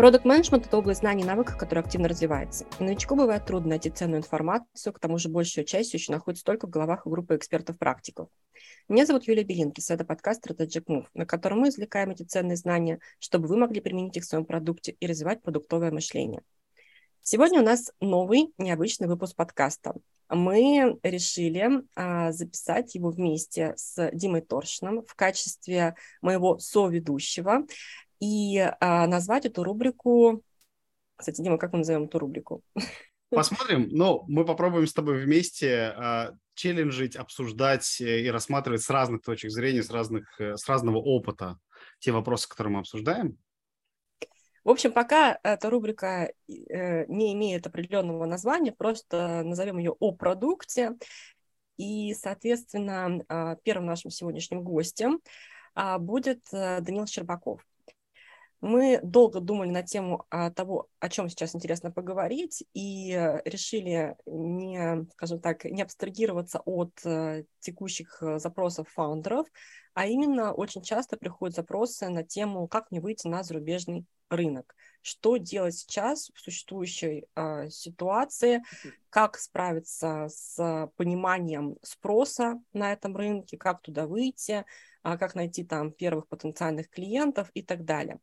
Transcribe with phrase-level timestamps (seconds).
[0.00, 2.64] Продукт менеджмент это область знаний и навыков, которая активно развивается.
[2.78, 6.66] И новичку бывает трудно найти ценную информацию, к тому же большая часть еще находится только
[6.66, 8.30] в головах группы экспертов-практиков.
[8.88, 12.98] Меня зовут Юлия Белинкис, это подкаст Strategic Move, на котором мы извлекаем эти ценные знания,
[13.18, 16.40] чтобы вы могли применить их в своем продукте и развивать продуктовое мышление.
[17.20, 19.96] Сегодня у нас новый необычный выпуск подкаста.
[20.30, 27.66] Мы решили а, записать его вместе с Димой Торшином в качестве моего соведущего
[28.20, 30.42] и а, назвать эту рубрику...
[31.16, 32.62] Кстати, Дима, как мы назовем эту рубрику?
[33.30, 33.88] Посмотрим.
[33.90, 39.82] Ну, мы попробуем с тобой вместе а, челленджить, обсуждать и рассматривать с разных точек зрения,
[39.82, 41.58] с, разных, э, с разного опыта
[42.00, 43.38] те вопросы, которые мы обсуждаем.
[44.62, 50.96] В общем, пока эта рубрика э, не имеет определенного названия, просто назовем ее о продукте.
[51.78, 55.20] И, соответственно, э, первым нашим сегодняшним гостем
[55.74, 57.64] э, будет э, Данил Щербаков.
[58.60, 64.16] Мы долго думали на тему а, того, о чем сейчас интересно поговорить, и э, решили
[64.26, 69.46] не, скажем так, не абстрагироваться от э, текущих э, запросов фаундеров,
[69.94, 75.38] а именно очень часто приходят запросы на тему, как мне выйти на зарубежный рынок, что
[75.38, 78.62] делать сейчас в существующей э, ситуации,
[79.08, 84.64] как справиться с пониманием спроса на этом рынке, как туда выйти, а,
[85.02, 88.18] как найти там первых потенциальных клиентов и так далее.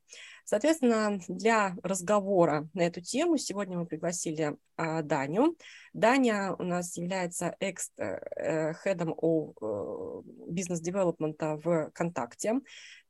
[0.45, 5.57] Соответственно, для разговора на эту тему сегодня мы пригласили а, Даню.
[5.93, 12.61] Даня у нас является экс-хедом э, бизнес-девелопмента в ВКонтакте.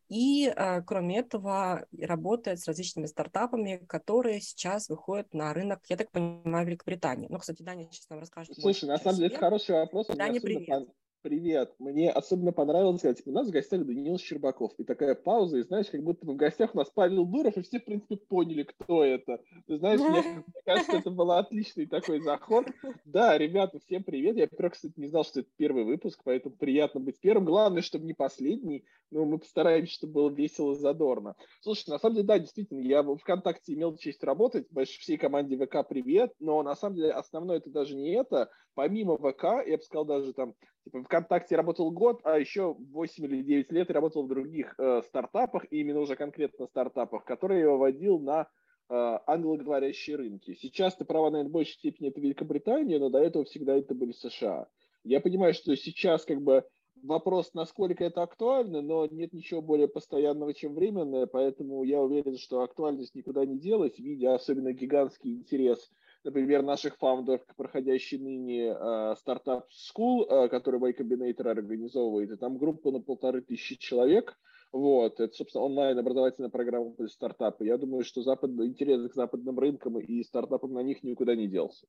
[0.10, 6.10] И, а, кроме этого, работает с различными стартапами, которые сейчас выходят на рынок, я так
[6.12, 7.28] понимаю, Великобритании.
[7.30, 8.56] Ну, кстати, Даня сейчас нам расскажет.
[8.60, 10.08] Слушай, на самом деле, это хороший вопрос.
[10.08, 10.88] Даня, привет.
[11.28, 11.76] Привет.
[11.78, 14.72] Мне особенно понравилось, когда типа, у нас в гостях Даниил Щербаков.
[14.78, 17.64] И такая пауза, и знаешь, как будто бы в гостях у нас Павел Дуров, и
[17.64, 19.42] все, в принципе, поняли, кто это.
[19.66, 22.68] Ты знаешь, мне, мне кажется, это был отличный такой заход.
[23.04, 24.38] Да, ребята, всем привет.
[24.38, 27.44] Я, во кстати, не знал, что это первый выпуск, поэтому приятно быть первым.
[27.44, 28.86] Главное, чтобы не последний.
[29.12, 31.36] Но мы постараемся, чтобы было весело и задорно.
[31.60, 34.68] Слушай, на самом деле, да, действительно, я в ВКонтакте имел честь работать.
[34.72, 36.32] Большой всей команде ВК привет.
[36.40, 38.50] Но на самом деле основное это даже не это.
[38.76, 40.54] Помимо ВК, я бы сказал, даже там
[40.88, 45.66] Типа, ВКонтакте работал год, а еще 8 или 9 лет работал в других э, стартапах,
[45.70, 48.48] и именно уже конкретно стартапах, которые я выводил на
[48.90, 50.54] э, англоговорящие рынки.
[50.54, 54.14] Сейчас ты права, наверное, в большей степени это Великобритания, но до этого всегда это были
[54.14, 54.68] США.
[55.04, 56.64] Я понимаю, что сейчас как бы
[57.04, 62.62] вопрос, насколько это актуально, но нет ничего более постоянного, чем временное, поэтому я уверен, что
[62.62, 65.92] актуальность никуда не делась, видя особенно гигантский интерес
[66.24, 72.58] например, наших фаундеров, проходящий ныне э, стартап School, э, который Y Combinator организовывает, и там
[72.58, 74.38] группа на полторы тысячи человек,
[74.72, 77.64] вот, это, собственно, онлайн-образовательная программа для стартапа.
[77.64, 81.88] Я думаю, что запад, интерес к западным рынкам и стартапам на них никуда не делся.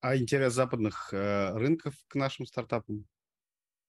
[0.00, 3.04] А интерес западных э, рынков к нашим стартапам?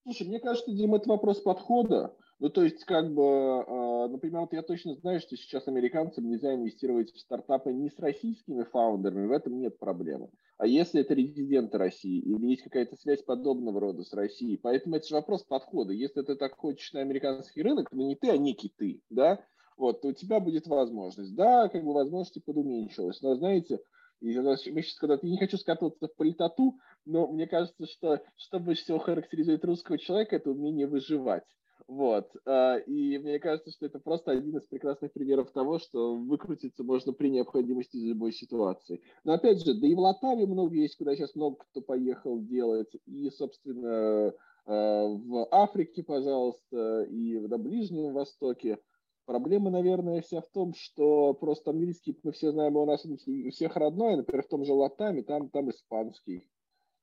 [0.03, 2.15] Слушай, мне кажется, Дим, это вопрос подхода.
[2.39, 3.65] Ну, то есть, как бы, э,
[4.11, 8.63] например, вот я точно знаю, что сейчас американцам нельзя инвестировать в стартапы не с российскими
[8.63, 10.29] фаундерами, в этом нет проблемы.
[10.57, 15.07] А если это резиденты России или есть какая-то связь подобного рода с Россией, поэтому это
[15.07, 15.93] же вопрос подхода.
[15.93, 19.43] Если ты так хочешь на американский рынок, ну не ты, а некий ты, да,
[19.77, 21.33] вот, то у тебя будет возможность.
[21.35, 23.79] Да, как бы возможности подуменьшилась, но знаете,
[24.21, 28.59] и мы сейчас когда я не хочу скатываться в политоту, но мне кажется, что что
[28.59, 31.45] больше всего характеризует русского человека, это умение выживать.
[31.89, 32.29] Вот.
[32.45, 37.13] А, и мне кажется, что это просто один из прекрасных примеров того, что выкрутиться можно
[37.13, 39.01] при необходимости из любой ситуации.
[39.23, 42.95] Но опять же, да и в Латаве много есть, куда сейчас много кто поехал делать.
[43.07, 44.31] И, собственно,
[44.67, 48.77] а, в Африке, пожалуйста, и на Ближнем Востоке.
[49.25, 53.75] Проблема, наверное, вся в том, что просто английский мы все знаем, у нас у всех
[53.75, 56.47] родной, например, в том же Латаме, там, там испанский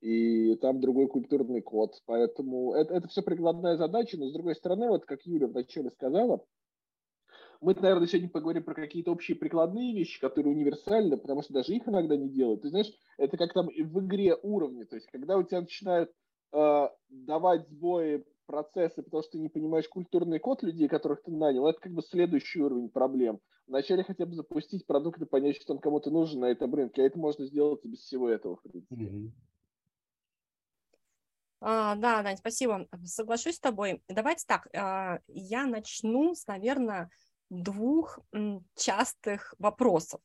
[0.07, 2.01] и там другой культурный код.
[2.07, 6.45] Поэтому это, это все прикладная задача, но с другой стороны, вот как Юля вначале сказала,
[7.61, 11.89] мы, наверное, сегодня поговорим про какие-то общие прикладные вещи, которые универсальны, потому что даже их
[11.89, 12.63] иногда не делают.
[12.63, 16.13] Ты знаешь, это как там в игре уровни, то есть когда у тебя начинают
[16.53, 21.67] э, давать сбои процессы, потому что ты не понимаешь культурный код людей, которых ты нанял,
[21.67, 23.41] это как бы следующий уровень проблем.
[23.67, 27.07] Вначале хотя бы запустить продукт и понять, что он кому-то нужен на этом рынке, а
[27.07, 28.95] это можно сделать и без всего этого, в принципе.
[28.95, 29.31] Mm-hmm.
[31.61, 32.87] А, да, Дань, спасибо.
[33.05, 34.03] Соглашусь с тобой.
[34.09, 37.11] Давайте так, а, я начну с, наверное,
[37.49, 38.19] двух
[38.77, 40.21] частых вопросов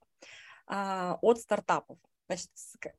[0.67, 1.97] а, от стартапов.
[2.27, 2.49] Значит,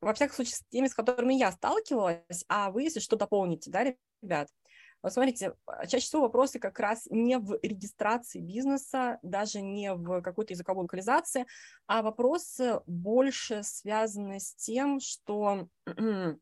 [0.00, 3.94] во всяком случае, с теми, с которыми я сталкивалась, а вы, если что, дополните, да,
[4.22, 4.48] ребят?
[5.02, 5.54] Вот смотрите,
[5.88, 11.44] чаще всего вопросы как раз не в регистрации бизнеса, даже не в какой-то языковой локализации,
[11.86, 15.66] а вопросы больше связаны с тем, что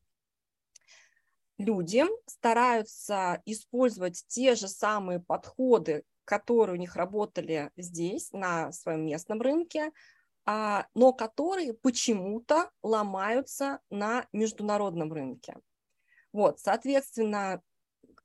[1.61, 9.41] люди стараются использовать те же самые подходы, которые у них работали здесь, на своем местном
[9.41, 9.93] рынке,
[10.47, 15.57] а, но которые почему-то ломаются на международном рынке.
[16.33, 17.61] Вот, соответственно,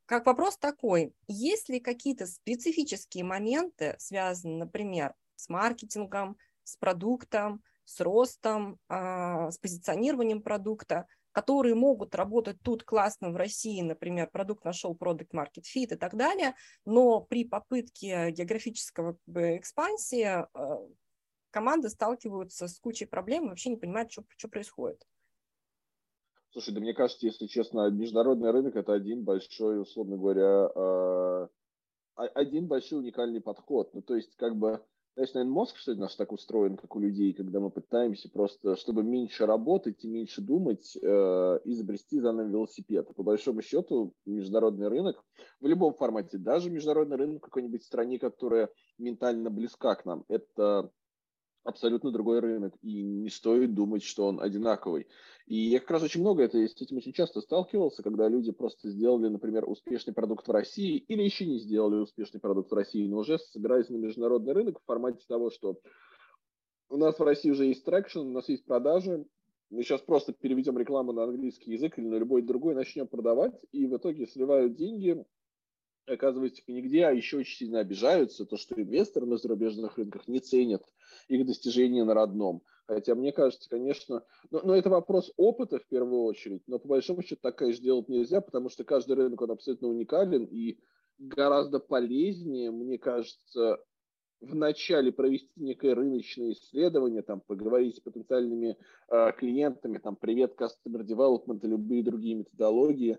[0.06, 8.00] как вопрос такой, есть ли какие-то специфические моменты, связанные, например, с маркетингом, с продуктом, с
[8.00, 14.96] ростом, а, с позиционированием продукта, которые могут работать тут классно в России, например, продукт нашел
[14.96, 16.56] продукт market fit и так далее,
[16.86, 20.48] но при попытке географического экспансии а,
[21.52, 25.06] команды сталкиваются с кучей проблем и вообще не понимают, что, что происходит.
[26.52, 31.48] Слушай, да мне кажется, если честно, международный рынок это один большой, условно говоря, э,
[32.16, 33.94] один большой уникальный подход.
[33.94, 34.82] Ну, то есть, как бы,
[35.16, 38.76] знаешь, наверное, мозг, что ли, наш так устроен, как у людей, когда мы пытаемся просто,
[38.76, 43.08] чтобы меньше работать и меньше думать, э, изобрести заново велосипед.
[43.16, 45.24] По большому счету, международный рынок
[45.62, 50.92] в любом формате, даже международный рынок какой-нибудь стране, которая ментально близка к нам, это
[51.66, 55.08] абсолютно другой рынок, и не стоит думать, что он одинаковый.
[55.48, 58.90] И я как раз очень много это, с этим очень часто сталкивался, когда люди просто
[58.90, 63.18] сделали, например, успешный продукт в России или еще не сделали успешный продукт в России, но
[63.18, 65.80] уже собирались на международный рынок в формате того, что
[66.90, 69.26] у нас в России уже есть traction, у нас есть продажи,
[69.72, 73.88] мы сейчас просто переведем рекламу на английский язык или на любой другой, начнем продавать, и
[73.88, 75.26] в итоге сливают деньги,
[76.08, 80.84] оказывается, нигде, а еще очень сильно обижаются, то, что инвесторы на зарубежных рынках не ценят
[81.28, 82.62] их достижения на родном.
[82.88, 87.24] Хотя мне кажется, конечно, но, но это вопрос опыта в первую очередь, но по большому
[87.24, 90.78] счету так, конечно, делать нельзя, потому что каждый рынок, он абсолютно уникален и
[91.18, 93.80] гораздо полезнее, мне кажется,
[94.42, 98.78] вначале провести некое рыночное исследование, там, поговорить с потенциальными
[99.10, 103.18] э, клиентами, там, привет, customer development и любые другие методологии,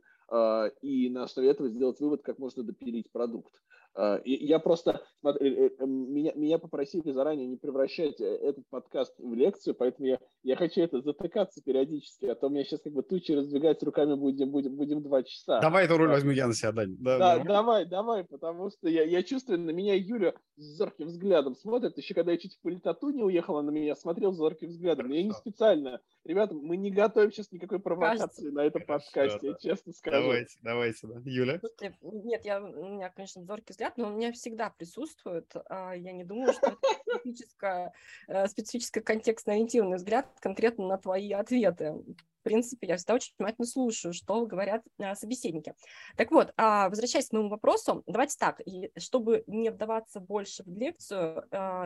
[0.82, 3.54] и на основе этого сделать вывод, как можно допилить продукт.
[3.98, 9.14] А, я просто, смотри, э, э, меня, меня попросили заранее не превращать э, этот подкаст
[9.18, 12.92] в лекцию, поэтому я, я хочу это затыкаться периодически, а то у меня сейчас как
[12.92, 15.60] бы тучи раздвигать руками будем, будем, будем два часа.
[15.60, 16.96] Давай эту роль возьму я на себя, Дань.
[16.98, 21.54] Да, да, давай, давай, потому что я, я чувствую, на меня Юля с зорким взглядом
[21.54, 25.10] смотрит, еще когда я чуть в политоту не уехала, на меня смотрел с зорким взглядом,
[25.10, 26.00] я не специально.
[26.26, 28.50] Ребята, мы не готовим сейчас никакой провокации Кажется.
[28.50, 29.48] на этом подкасте, да.
[29.48, 30.22] я честно скажу.
[30.22, 31.20] Давайте, давайте, да.
[31.24, 31.60] Юля?
[32.02, 35.52] Нет, я, у меня, конечно, зоркий взгляд, но у меня всегда присутствует.
[35.68, 36.78] А, я не думаю, что это
[37.22, 37.92] специфическое,
[38.26, 41.92] э, специфическое контекстно-ориентированный взгляд конкретно на твои ответы.
[41.92, 45.74] В принципе, я всегда очень внимательно слушаю, что говорят а, собеседники.
[46.16, 48.60] Так вот, а, возвращаясь к моему вопросу, давайте так,
[48.98, 51.44] чтобы не вдаваться больше в лекцию,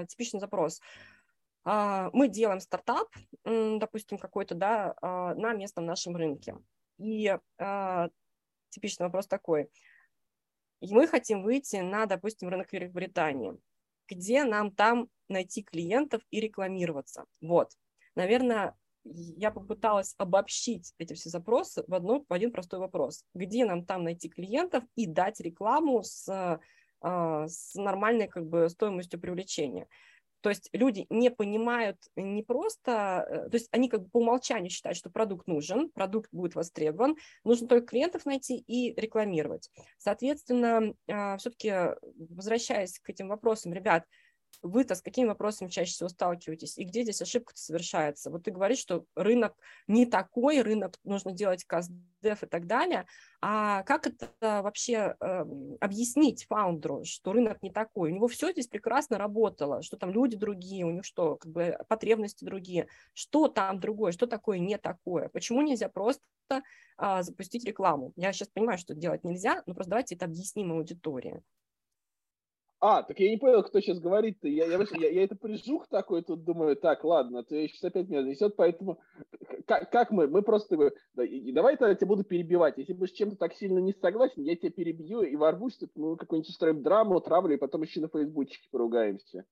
[0.09, 0.81] типичный запрос.
[1.65, 3.09] Мы делаем стартап,
[3.45, 6.57] допустим, какой-то, да, на местном нашем рынке.
[6.99, 7.37] И
[8.71, 9.69] типичный вопрос такой–
[10.81, 13.57] и мы хотим выйти на, допустим, рынок Великобритании.
[14.09, 17.27] Где нам там найти клиентов и рекламироваться?
[17.41, 17.73] Вот.
[18.15, 18.75] Наверное,
[19.05, 23.25] я попыталась обобщить эти все запросы в, одну, в один простой вопрос.
[23.35, 26.29] Где нам там найти клиентов и дать рекламу с,
[27.01, 29.87] а, с нормальной как бы, стоимостью привлечения?
[30.41, 34.71] То есть люди не понимают не просто, э, то есть они как бы по умолчанию
[34.71, 39.71] считают, что продукт нужен, продукт будет востребован, нужно только клиентов найти и рекламировать.
[39.99, 41.73] Соответственно, а, все-таки
[42.31, 44.05] возвращаясь к этим вопросам, ребят,
[44.63, 48.31] вы-то с какими вопросами чаще всего сталкиваетесь, и где здесь ошибка совершается?
[48.31, 49.55] Вот ты говоришь, что рынок
[49.87, 53.07] не такой, рынок нужно делать каздев и так далее,
[53.41, 55.45] а как это вообще э,
[55.81, 58.11] объяснить фаундеру, что рынок не такой?
[58.11, 61.79] У него все здесь прекрасно работало, что там люди другие, у них что, как бы
[61.89, 65.29] потребности другие, что там другое, что такое не такое?
[65.29, 68.13] Почему нельзя просто э, запустить рекламу?
[68.17, 71.43] Я сейчас понимаю, что делать нельзя, но просто давайте это объясним аудитории.
[72.81, 74.49] А, так я не понял, кто сейчас говорит-то.
[74.49, 78.09] Я, я, я, я это прижух такой тут думаю, так, ладно, то я сейчас опять
[78.09, 78.99] меня несет, поэтому
[79.67, 80.27] как, как мы?
[80.27, 80.93] Мы просто...
[81.15, 82.79] Да, и, давай тогда я тебя буду перебивать.
[82.79, 86.49] Если будешь чем-то так сильно не согласен, я тебя перебью и ворвусь, тут мы какую-нибудь
[86.49, 89.45] устроим драму, травлю, и потом еще на фейсбучке поругаемся.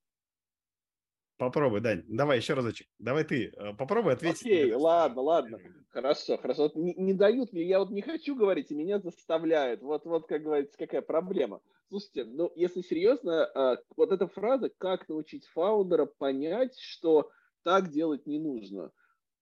[1.38, 2.02] Попробуй, Дань.
[2.09, 2.88] Давай еще разочек.
[2.99, 4.42] Давай ты э, попробуй ответить.
[4.42, 5.59] Окей, ладно, ладно.
[5.90, 6.64] Хорошо, хорошо.
[6.64, 9.80] Вот не, не дают мне, я вот не хочу говорить, и меня заставляют.
[9.80, 11.61] Вот, вот, как говорится, какая проблема.
[11.88, 17.30] Слушайте, ну, если серьезно, э, вот эта фраза «как научить фаундера понять, что
[17.62, 18.90] так делать не нужно»,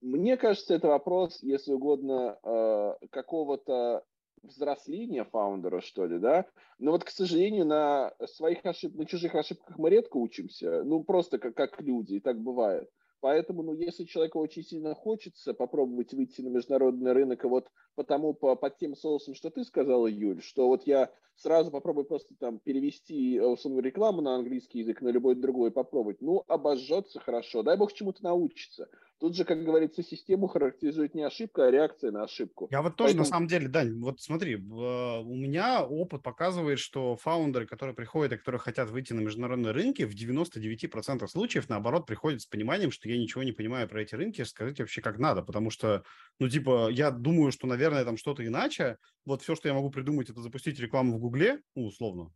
[0.02, 4.04] мне кажется, это вопрос, если угодно, э, какого-то
[4.46, 6.46] взросления фаундера, что ли, да.
[6.78, 11.38] Но вот, к сожалению, на своих ошибках, на чужих ошибках мы редко учимся, ну, просто
[11.38, 12.90] как, как люди, и так бывает.
[13.20, 18.34] Поэтому, ну, если человеку очень сильно хочется попробовать выйти на международный рынок, и вот потому
[18.34, 22.58] по, по тем соусам, что ты сказала, Юль, что вот я сразу попробую просто там
[22.58, 27.92] перевести условно рекламу на английский язык, на любой другой попробовать, ну, обожжется хорошо, дай бог
[27.92, 28.88] чему-то научиться.
[29.18, 32.68] Тут же, как говорится, систему характеризует не ошибка, а реакция на ошибку.
[32.70, 33.24] Я вот тоже, Поэтому...
[33.24, 38.36] на самом деле, Дань, вот смотри, у меня опыт показывает, что фаундеры, которые приходят и
[38.36, 43.16] которые хотят выйти на международные рынки, в 99% случаев, наоборот, приходят с пониманием, что я
[43.16, 46.04] ничего не понимаю про эти рынки, скажите вообще как надо, потому что,
[46.38, 50.30] ну, типа, я думаю, что, наверное, там что-то иначе, вот все, что я могу придумать,
[50.30, 52.32] это запустить рекламу в Гугле, ну, условно,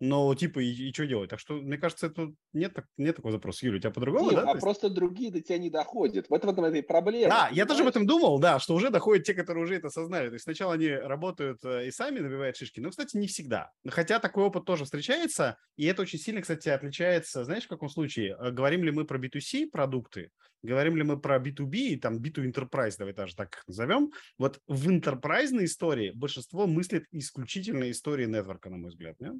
[0.00, 1.30] но типа и, и что делать?
[1.30, 3.66] Так что, мне кажется, это нет, нет такого запроса.
[3.66, 4.50] Юля, у тебя по-другому, Дим, да?
[4.52, 6.26] а просто другие до тебя не доходят.
[6.28, 7.28] Вот в этом этой проблема.
[7.28, 10.28] Да, я тоже об этом думал, да, что уже доходят те, которые уже это осознали.
[10.28, 13.70] То есть сначала они работают э, и сами набивают шишки, но, кстати, не всегда.
[13.88, 18.36] Хотя такой опыт тоже встречается, и это очень сильно, кстати, отличается, знаешь, в каком случае?
[18.38, 20.30] Э, говорим ли мы про B2C продукты,
[20.62, 24.10] говорим ли мы про B2B, там B2 Enterprise, давай даже так их назовем.
[24.38, 29.34] Вот в интерпрайзной истории большинство мыслит исключительно истории нетворка, на мой взгляд, нет?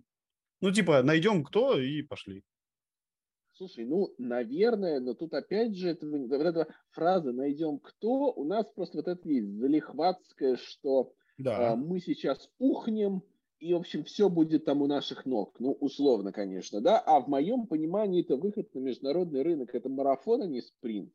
[0.65, 2.43] Ну, типа, найдем кто и пошли.
[3.53, 8.65] Слушай, ну, наверное, но тут опять же, это, вот эта фраза «найдем кто», у нас
[8.75, 11.73] просто вот это есть залихватское, что да.
[11.73, 13.23] а, мы сейчас ухнем,
[13.59, 15.55] и, в общем, все будет там у наших ног.
[15.59, 16.99] Ну, условно, конечно, да.
[16.99, 19.75] А в моем понимании это выход на международный рынок.
[19.75, 21.13] Это марафон, а не спринт.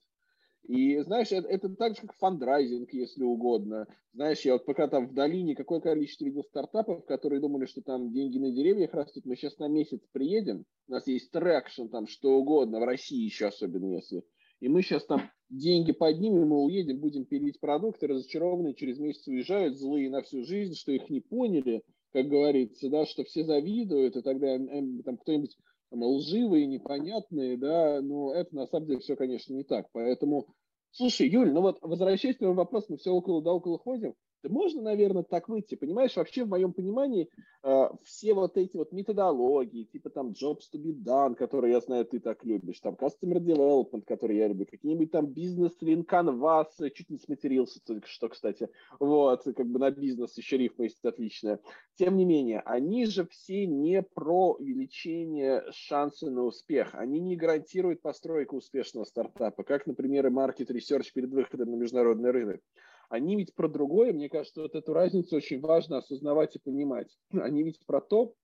[0.68, 3.88] И, знаешь, это, это так же, как фандрайзинг, если угодно.
[4.14, 8.12] Знаешь, я вот пока там в долине какое количество видел стартапов, которые думали, что там
[8.12, 9.26] деньги на деревьях растут.
[9.26, 13.48] Мы сейчас на месяц приедем, у нас есть traction, там что угодно, в России еще
[13.48, 14.24] особенно, если.
[14.60, 19.78] И мы сейчас там деньги поднимем, мы уедем, будем пилить продукты, разочарованные через месяц уезжают,
[19.78, 24.22] злые на всю жизнь, что их не поняли, как говорится, да, что все завидуют, и
[24.22, 25.56] тогда эм, там кто-нибудь
[25.90, 29.88] там, лживые, непонятные, да, но это на самом деле все, конечно, не так.
[29.92, 30.48] Поэтому,
[30.92, 34.50] слушай, Юль, ну вот возвращаясь к твоему вопросу, мы все около да около ходим, да
[34.50, 35.76] можно, наверное, так выйти.
[35.76, 37.30] Понимаешь, вообще в моем понимании
[37.64, 42.06] э, все вот эти вот методологии, типа там jobs to be done, которые, я знаю,
[42.06, 47.10] ты так любишь, там customer development, который я люблю, какие-нибудь там бизнес лин canvas, чуть
[47.10, 48.70] не сматерился только что, кстати,
[49.00, 51.60] вот, как бы на бизнес еще рифма есть отличная.
[51.96, 58.02] Тем не менее, они же все не про увеличение шанса на успех, они не гарантируют
[58.02, 62.62] постройку успешного стартапа, как, например, и market research перед выходом на международный рынок.
[63.10, 67.18] Они ведь про другое, мне кажется, вот эту разницу очень важно осознавать и понимать.
[67.32, 68.36] Они ведь про то,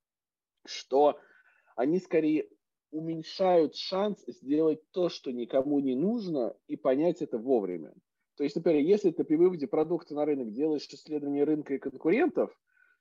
[0.66, 1.20] что
[1.76, 2.50] они скорее
[2.90, 7.94] уменьшают шанс сделать то, что никому не нужно, и понять это вовремя.
[8.38, 12.58] То есть, например, если ты при выводе продукта на рынок делаешь исследование рынка и конкурентов,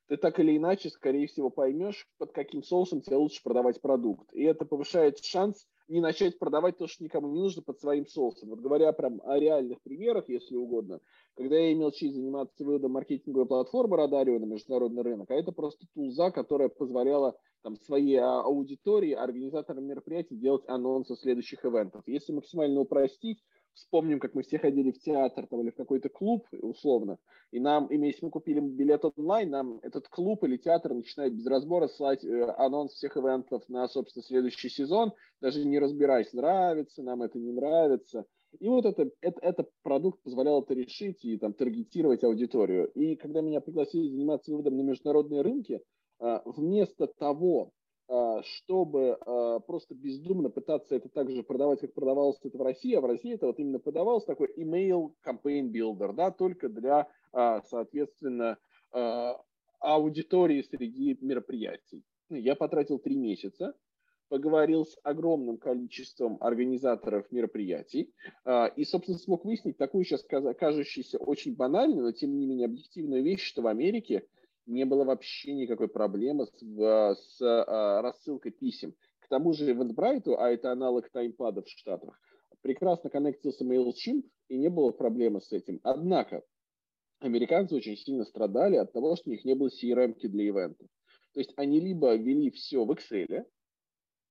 [0.09, 4.33] ты так или иначе, скорее всего, поймешь, под каким соусом тебе лучше продавать продукт.
[4.33, 8.50] И это повышает шанс не начать продавать то, что никому не нужно под своим соусом.
[8.50, 11.00] Вот говоря прям о реальных примерах, если угодно,
[11.35, 15.87] когда я имел честь заниматься выводом маркетинговой платформы Радарио на международный рынок, а это просто
[15.95, 22.03] тулза, которая позволяла там, своей а, аудитории, организаторам мероприятий делать анонсы следующих ивентов.
[22.07, 23.43] Если максимально упростить,
[23.75, 27.19] вспомним, как мы все ходили в театр там, или в какой-то клуб, условно,
[27.50, 31.47] и нам, и если мы купили билет онлайн, нам этот клуб или театр начинает без
[31.47, 37.23] разбора слать э, анонс всех ивентов на, собственно, следующий сезон, даже не разбираясь, нравится нам
[37.23, 38.25] это, не нравится.
[38.61, 42.88] И вот это, это, это продукт позволял это решить и там таргетировать аудиторию.
[42.95, 45.81] И когда меня пригласили заниматься выводом на международные рынки,
[46.21, 47.73] э, вместо того,
[48.42, 53.00] чтобы а, просто бездумно пытаться это так же продавать, как продавалось это в России, а
[53.00, 58.58] в России это вот именно продавалось такой email campaign builder, да, только для, а, соответственно,
[59.80, 62.04] аудитории среди мероприятий.
[62.30, 63.75] Я потратил три месяца,
[64.28, 68.12] поговорил с огромным количеством организаторов мероприятий
[68.76, 73.42] и, собственно, смог выяснить такую сейчас кажущуюся очень банальную, но тем не менее объективную вещь,
[73.42, 74.25] что в Америке
[74.66, 78.94] не было вообще никакой проблемы с, с а, рассылкой писем.
[79.21, 82.21] К тому же Eventbrite, а это аналог таймпада в Штатах,
[82.61, 85.80] прекрасно коннектился MailChimp, и не было проблемы с этим.
[85.83, 86.42] Однако,
[87.21, 90.87] американцы очень сильно страдали от того, что у них не было CRM для ивентов.
[91.33, 93.47] То есть они либо вели все в Excel,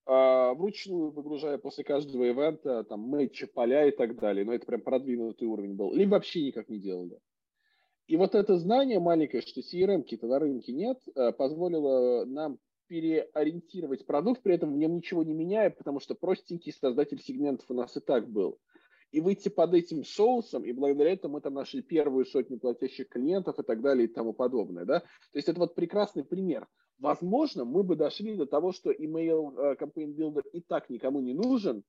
[0.06, 4.82] а, вручную выгружая после каждого ивента там матчи, поля и так далее, но это прям
[4.82, 7.20] продвинутый уровень был, либо вообще никак не делали.
[8.08, 14.42] И вот это знание маленькое, что CRM-ки-то на рынке нет, э, позволило нам переориентировать продукт,
[14.44, 18.02] при этом в нем ничего не меняя, потому что простенький создатель сегментов у нас и
[18.02, 18.60] так был.
[19.12, 23.60] и выйти под этим соусом, и благодаря этому мы там нашли первую сотню платящих клиентов
[23.60, 25.02] и так далее и тому подобное, да.
[25.02, 26.68] То есть это вот прекрасный пример.
[26.98, 31.36] Возможно, мы бы дошли до того, что email э, campaign builder и так никому не
[31.36, 31.84] нужен,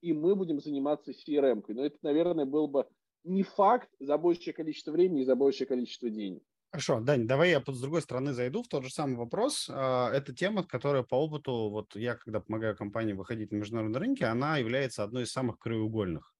[0.00, 1.60] и мы будем заниматься CRM.
[1.60, 1.74] -кой.
[1.74, 2.86] Но это, наверное, был бы
[3.24, 6.42] не факт за большее количество времени и за большее количество денег.
[6.72, 9.68] Хорошо, Дань, давай я с другой стороны зайду в тот же самый вопрос.
[9.68, 14.22] А, это тема, которая по опыту, вот я когда помогаю компании выходить на международные рынки,
[14.22, 16.32] она является одной из самых краеугольных.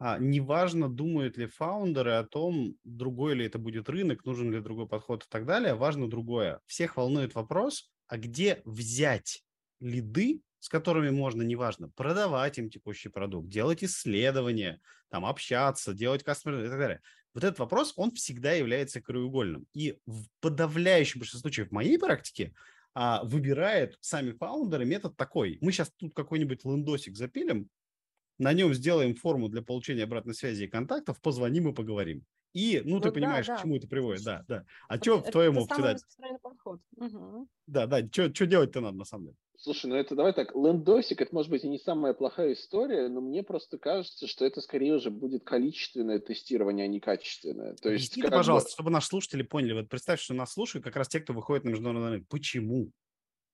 [0.00, 4.88] А, неважно, думают ли фаундеры о том, другой ли это будет рынок, нужен ли другой
[4.88, 6.60] подход и так далее, важно другое.
[6.66, 9.44] Всех волнует вопрос, а где взять
[9.80, 16.64] лиды, с которыми можно, неважно, продавать им текущий продукт, делать исследования, там, общаться, делать кастомер
[16.64, 17.00] и так далее.
[17.34, 19.66] Вот этот вопрос, он всегда является краеугольным.
[19.72, 22.54] И в подавляющем большинстве случаев в моей практике
[22.94, 25.58] а, выбирают сами фаундеры метод такой.
[25.60, 27.68] Мы сейчас тут какой-нибудь лендосик запилим,
[28.38, 32.24] на нем сделаем форму для получения обратной связи и контактов, позвоним и поговорим.
[32.54, 33.56] И, ну, ну ты да, понимаешь, да.
[33.56, 34.64] к чему это приводит, да, да.
[34.88, 36.02] А это, что в твоем опыте дать?
[36.96, 37.48] Угу.
[37.66, 39.36] Да, да, что делать-то надо на самом деле?
[39.60, 43.20] Слушай, ну это давай так, лендосик, это может быть и не самая плохая история, но
[43.20, 47.74] мне просто кажется, что это скорее уже будет количественное тестирование, а не качественное.
[47.74, 48.72] То есть, Объясни, пожалуйста, бы...
[48.74, 51.70] чтобы наши слушатели поняли, вот представь, что нас слушают как раз те, кто выходит на
[51.70, 52.28] международный рынок.
[52.28, 52.92] Почему?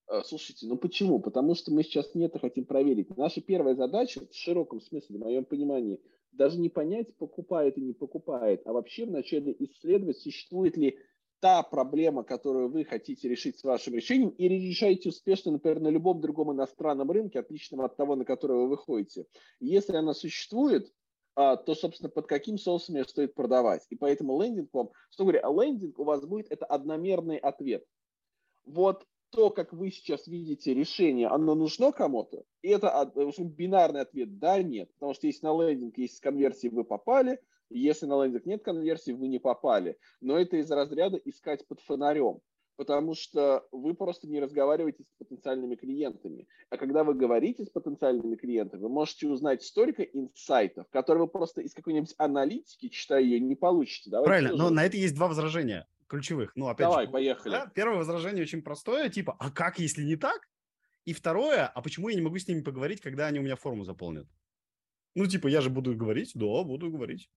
[0.07, 1.21] А, слушайте, ну почему?
[1.21, 3.17] Потому что мы сейчас не это хотим проверить.
[3.17, 7.95] Наша первая задача, в широком смысле, в моем понимании, даже не понять, покупает и не
[7.95, 10.99] покупает, а вообще вначале исследовать, существует ли
[11.41, 16.21] та проблема, которую вы хотите решить с вашим решением, и решаете успешно, например, на любом
[16.21, 19.27] другом иностранном рынке, отличном от того, на который вы выходите.
[19.61, 20.93] Если она существует,
[21.37, 23.87] а, то, собственно, под каким соусом ее стоит продавать.
[23.91, 27.85] И поэтому лендинг вам, что говоря, а лендинг у вас будет это одномерный ответ.
[28.65, 34.63] Вот то, как вы сейчас видите решение, оно нужно кому-то, и это бинарный ответ «да»,
[34.63, 34.93] «нет».
[34.95, 37.41] Потому что если на лендинг есть конверсии, вы попали,
[37.79, 39.99] если на лендинг нет конверсии, вы не попали.
[40.21, 42.41] Но это из разряда искать под фонарем
[42.77, 46.47] потому что вы просто не разговариваете с потенциальными клиентами.
[46.71, 51.61] А когда вы говорите с потенциальными клиентами, вы можете узнать столько инсайтов, которые вы просто
[51.61, 54.11] из какой-нибудь аналитики, читая ее, не получите.
[54.11, 56.53] Давайте Правильно, но на это есть два возражения ключевых.
[56.55, 57.53] Ну, опять Давай, же, поехали.
[57.53, 60.49] Да, первое возражение очень простое, типа, а как, если не так?
[61.05, 63.85] И второе, а почему я не могу с ними поговорить, когда они у меня форму
[63.85, 64.27] заполнят?
[65.15, 67.31] Ну, типа, я же буду говорить, да, буду говорить.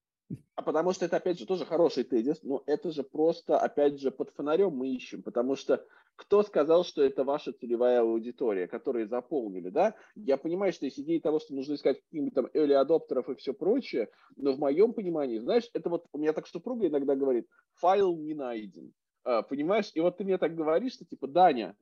[0.55, 4.11] А потому что это, опять же, тоже хороший тезис, но это же просто, опять же,
[4.11, 5.85] под фонарем мы ищем, потому что
[6.15, 9.95] кто сказал, что это ваша целевая аудитория, которые заполнили, да?
[10.15, 13.53] Я понимаю, что есть идея того, что нужно искать каких-нибудь там early адоптеров и все
[13.53, 18.17] прочее, но в моем понимании, знаешь, это вот у меня так супруга иногда говорит, файл
[18.17, 19.91] не найден, а, понимаешь?
[19.93, 21.77] И вот ты мне так говоришь, что типа, Даня,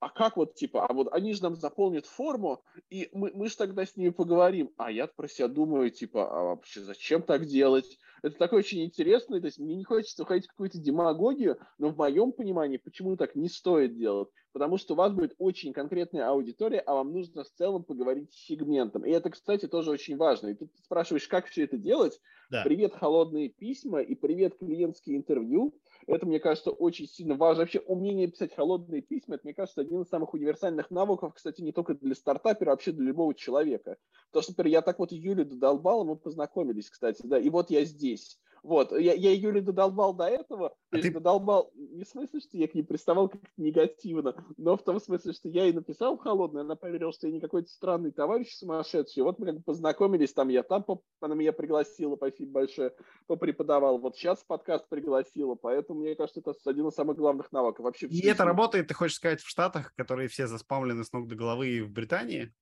[0.00, 3.56] а как вот, типа, а вот они же нам заполнят форму, и мы, мы же
[3.56, 4.72] тогда с ними поговорим.
[4.78, 7.98] А я про себя думаю, типа, а вообще зачем так делать?
[8.22, 11.98] Это такое очень интересно, то есть мне не хочется уходить в какую-то демагогию, но в
[11.98, 14.28] моем понимании, почему так не стоит делать?
[14.52, 18.46] Потому что у вас будет очень конкретная аудитория, а вам нужно в целом поговорить с
[18.46, 19.04] сегментом.
[19.04, 20.48] И это, кстати, тоже очень важно.
[20.48, 22.18] И тут ты спрашиваешь, как все это делать?
[22.50, 22.62] Да.
[22.64, 25.74] Привет, холодные письма и привет, клиентские интервью–
[26.06, 27.62] это, мне кажется, очень сильно важно.
[27.62, 31.72] Вообще, умение писать холодные письма, это, мне кажется, один из самых универсальных навыков, кстати, не
[31.72, 33.96] только для стартапера, а вообще для любого человека.
[34.28, 37.84] Потому что, например, я так вот Юлю додолбал, мы познакомились, кстати, да, и вот я
[37.84, 38.38] здесь.
[38.62, 42.68] Вот, я, я Юле додолбал до этого, а ты додолбал не в смысле, что я
[42.68, 46.62] к ней приставал как-то негативно, но в том смысле, что я ей написал в холодную,
[46.62, 49.22] она поверила, что я не какой-то странный товарищ сумасшедший.
[49.22, 50.84] Вот мы как бы познакомились, там я там,
[51.20, 52.92] она меня пригласила, спасибо большое,
[53.26, 53.98] попреподавал.
[53.98, 58.06] Вот сейчас подкаст пригласила, поэтому мне кажется, это один из самых главных навыков вообще.
[58.06, 61.68] И это работает, ты хочешь сказать, в Штатах, которые все заспамлены с ног до головы
[61.68, 62.52] и в Британии?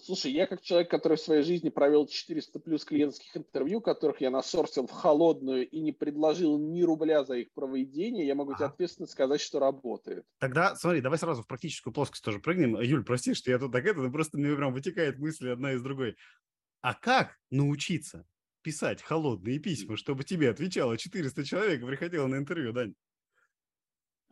[0.00, 4.30] Слушай, я как человек, который в своей жизни провел 400 плюс клиентских интервью, которых я
[4.30, 9.06] насорсил в холодную и не предложил ни рубля за их проведение, я могу тебе ответственно
[9.06, 10.24] сказать, что работает.
[10.38, 12.80] Тогда, смотри, давай сразу в практическую плоскость тоже прыгнем.
[12.80, 15.82] Юль, прости, что я тут так это, но просто мне прям вытекает мысли одна из
[15.82, 16.16] другой.
[16.80, 18.26] А как научиться
[18.62, 22.94] писать холодные письма, чтобы тебе отвечало 400 человек и приходило на интервью, Дань?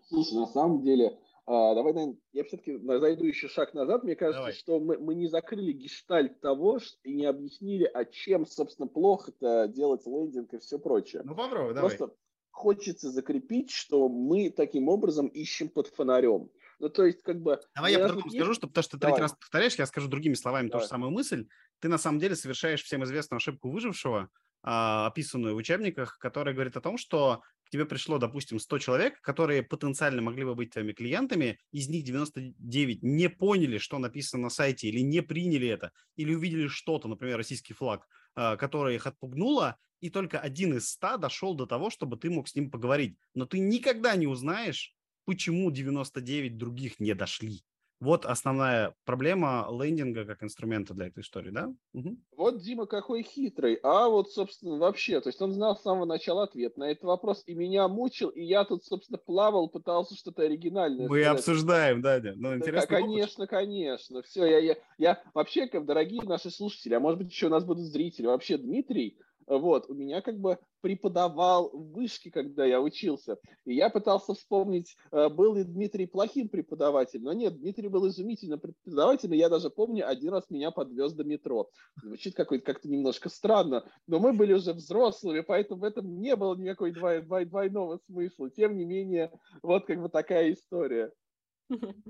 [0.09, 1.19] Слушай, на самом деле,
[1.53, 4.05] а, давай, наверное, я все-таки зайду еще шаг назад.
[4.05, 4.53] Мне кажется, давай.
[4.53, 9.33] что мы, мы не закрыли гештальт того что, и не объяснили, а чем, собственно, плохо
[9.33, 11.23] это делать лендинг и все прочее.
[11.25, 11.91] Ну, попробуй, давай.
[11.91, 12.15] Просто
[12.51, 16.51] хочется закрепить, что мы таким образом ищем под фонарем.
[16.79, 17.61] Ну, то есть, как бы...
[17.75, 18.37] Давай я по-другому есть...
[18.37, 19.15] скажу, чтобы то, что ты Давай.
[19.15, 20.81] третий раз повторяешь, я скажу другими словами Давай.
[20.81, 21.49] ту же самую мысль.
[21.81, 24.31] Ты на самом деле совершаешь всем известную ошибку выжившего,
[24.63, 29.63] а, описанную в учебниках, которая говорит о том, что тебе пришло, допустим, 100 человек, которые
[29.63, 34.89] потенциально могли бы быть твоими клиентами, из них 99 не поняли, что написано на сайте,
[34.89, 40.11] или не приняли это, или увидели что-то, например, российский флаг, а, которое их отпугнуло, и
[40.11, 43.17] только один из 100 дошел до того, чтобы ты мог с ним поговорить.
[43.35, 47.63] Но ты никогда не узнаешь, почему 99 других не дошли.
[48.01, 51.69] Вот основная проблема лендинга как инструмента для этой истории, да?
[51.93, 52.17] Угу.
[52.37, 53.79] Вот Дима какой хитрый.
[53.83, 57.43] А вот, собственно, вообще, то есть он знал с самого начала ответ на этот вопрос
[57.47, 61.09] и меня мучил, и я тут, собственно, плавал, пытался что-то оригинальное.
[61.09, 61.39] Мы сказать.
[61.39, 62.33] обсуждаем, да, да.
[62.37, 62.89] Ну, интересно.
[62.89, 64.23] Да, конечно, конечно.
[64.23, 67.65] Все, я, я, я вообще, как дорогие наши слушатели, а может быть еще у нас
[67.65, 69.19] будут зрители, вообще Дмитрий
[69.51, 73.37] вот, у меня как бы преподавал в вышке, когда я учился.
[73.65, 77.25] И я пытался вспомнить, э, был ли Дмитрий плохим преподавателем.
[77.25, 79.33] Но нет, Дмитрий был изумительным преподавателем.
[79.35, 81.69] Я даже помню, один раз меня подвез до метро.
[82.01, 86.55] Звучит какой-то как-то немножко странно, но мы были уже взрослыми, поэтому в этом не было
[86.55, 88.51] никакой двой, двой, двойного смысла.
[88.51, 89.33] Тем не менее,
[89.63, 91.13] вот как бы такая история.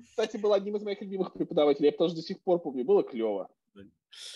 [0.05, 1.87] Кстати, был одним из моих любимых преподавателей.
[1.87, 2.85] Я тоже до сих пор помню.
[2.85, 3.49] Было клево.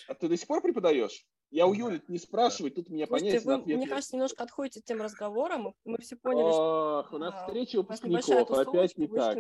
[0.09, 1.27] А ты до сих пор преподаешь?
[1.55, 3.07] Я у Юли не спрашиваю, тут меня.
[3.09, 5.73] Вы, мне кажется, немножко отходите от тем разговором.
[5.85, 7.15] Мы все поняли, Ох, что...
[7.15, 9.39] у нас встреча выпускников, опять не так.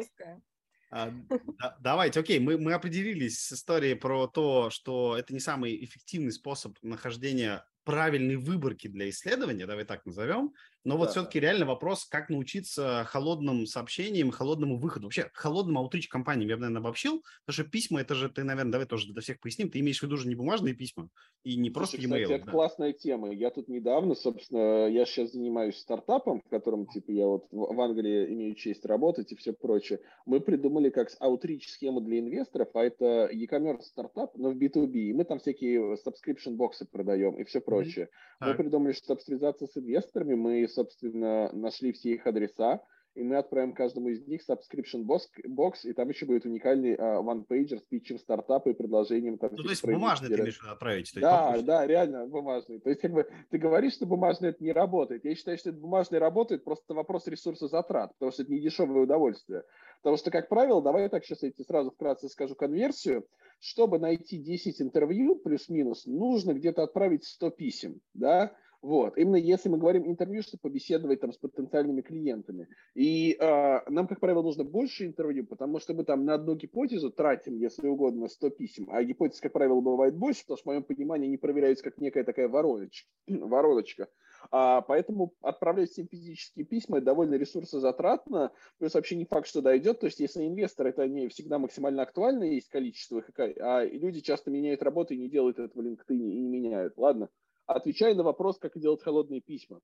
[0.93, 1.11] А,
[1.59, 6.31] да, давайте, окей, мы, мы определились с историей про то, что это не самый эффективный
[6.31, 10.55] способ нахождения правильной выборки для исследования, давай так назовем.
[10.85, 11.11] Но вот да.
[11.13, 15.07] все-таки реально вопрос, как научиться холодным сообщениям, холодному выходу.
[15.07, 18.73] Вообще, холодным аутрич компаниям я бы, наверное, обобщил, потому что письма, это же, ты, наверное,
[18.73, 21.09] давай тоже для всех поясним, ты имеешь в виду же не бумажные письма
[21.43, 22.25] и не просто e-mail.
[22.25, 22.53] Кстати, это да.
[22.53, 23.33] классная тема.
[23.33, 28.33] Я тут недавно, собственно, я сейчас занимаюсь стартапом, в котором, типа, я вот в Англии
[28.33, 30.01] имею честь работать и все прочее.
[30.27, 34.93] Мы придумали как аутрич схему для инвесторов, а это e-commerce стартап, но в B2B.
[34.93, 38.09] И мы там всякие subscription боксы продаем и все прочее.
[38.41, 38.49] Mm-hmm.
[38.49, 42.81] Мы придумали, чтобы связаться с инвесторами, мы собственно, нашли все их адреса,
[43.15, 47.79] и мы отправим каждому из них subscription box, и там еще будет уникальный uh, one-pager
[47.79, 49.39] с питчем стартапа и предложением.
[49.39, 51.13] Там, ну, то есть бумажный ты имеешь отправить?
[51.15, 52.81] Да, есть, да, реально бумажный.
[52.81, 55.25] То есть как бы ты говоришь, что бумажный это не работает.
[55.25, 59.05] Я считаю, что это бумажный работает, просто вопрос ресурса затрат, потому что это не дешевое
[59.05, 59.63] удовольствие.
[60.03, 63.27] Потому что, как правило, давай я так сейчас я тебе сразу вкратце скажу конверсию.
[63.61, 69.17] Чтобы найти 10 интервью, плюс-минус, нужно где-то отправить 100 писем, да, вот.
[69.17, 72.69] Именно если мы говорим интервью, чтобы побеседовать там с потенциальными клиентами.
[72.95, 77.11] И э, нам, как правило, нужно больше интервью, потому что мы там на одну гипотезу
[77.11, 80.83] тратим, если угодно, 100 писем, а гипотез, как правило, бывает больше, потому что, в моем
[80.83, 83.09] понимании, они проверяются как некая такая вороночка.
[83.27, 84.09] вороночка.
[84.51, 90.01] А, поэтому отправлять всем физические письма довольно ресурсозатратно, плюс вообще не факт, что дойдет.
[90.01, 94.51] То есть, если инвестор, это не всегда максимально актуально, есть количество их, а люди часто
[94.51, 96.99] меняют работу и не делают этого в LinkedIn и не меняют.
[96.99, 97.31] Ладно
[97.67, 99.81] отвечая на вопрос, как делать холодные письма.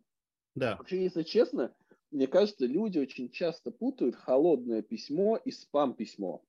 [0.54, 0.76] Да.
[0.76, 1.74] Вообще, если честно,
[2.10, 6.42] мне кажется, люди очень часто путают холодное письмо и спам-письмо.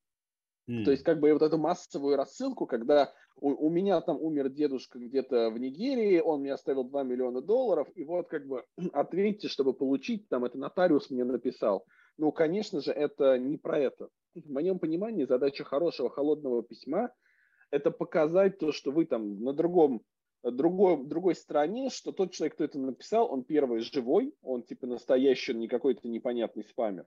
[0.70, 0.86] Mm.
[0.86, 5.00] То есть, как бы вот эту массовую рассылку, когда у, у меня там умер дедушка
[5.00, 8.64] где-то в Нигерии, он мне оставил 2 миллиона долларов, и вот как бы
[8.94, 11.86] ответьте, чтобы получить, там это нотариус мне написал.
[12.18, 14.10] Ну, конечно же, это не про это.
[14.36, 17.12] В моем понимании задача хорошего холодного письма–
[17.72, 20.04] это показать то, что вы там на другом
[20.44, 25.54] другой, другой стороне, что тот человек, кто это написал, он первый живой, он типа настоящий,
[25.54, 27.06] он не какой-то непонятный спамер.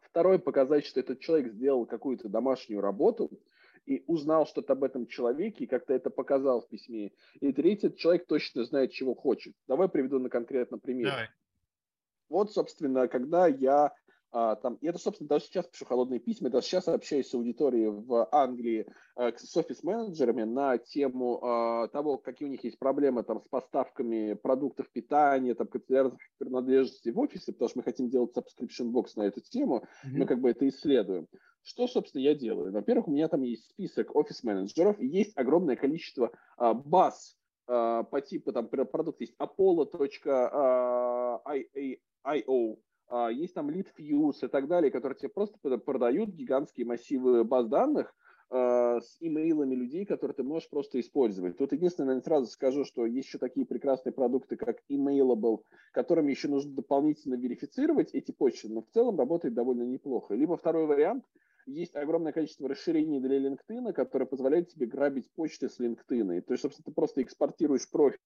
[0.00, 3.30] Второй, показать, что этот человек сделал какую-то домашнюю работу
[3.86, 7.12] и узнал что-то об этом человеке и как-то это показал в письме.
[7.40, 9.54] И третий, человек точно знает, чего хочет.
[9.66, 11.10] Давай приведу на конкретном примере.
[11.10, 11.28] Давай.
[12.28, 13.92] Вот, собственно, когда я
[14.36, 17.86] а, там, и это, собственно, даже сейчас пишу холодные письма, даже сейчас общаюсь с аудиторией
[17.86, 23.40] в Англии, э, с офис-менеджерами на тему э, того, какие у них есть проблемы там,
[23.40, 28.90] с поставками продуктов питания, там, канцелярских принадлежностей в офисе, потому что мы хотим делать subscription
[28.90, 30.08] box на эту тему, mm-hmm.
[30.16, 31.28] мы как бы это исследуем.
[31.62, 32.72] Что, собственно, я делаю?
[32.72, 37.36] Во-первых, у меня там есть список офис-менеджеров, и есть огромное количество э, баз
[37.68, 40.08] э, по типу, там, продукт есть apollo.io,
[43.30, 48.14] есть там LeadFuse и так далее, которые тебе просто продают гигантские массивы баз данных
[48.50, 51.56] а, с имейлами людей, которые ты можешь просто использовать.
[51.56, 55.62] Тут единственное, наверное, сразу скажу, что есть еще такие прекрасные продукты, как Emailable,
[55.92, 60.34] которыми еще нужно дополнительно верифицировать эти почты, но в целом работает довольно неплохо.
[60.34, 61.24] Либо второй вариант,
[61.66, 66.42] есть огромное количество расширений для LinkedIn, которые позволяют тебе грабить почты с LinkedIn.
[66.42, 68.20] То есть, собственно, ты просто экспортируешь профиль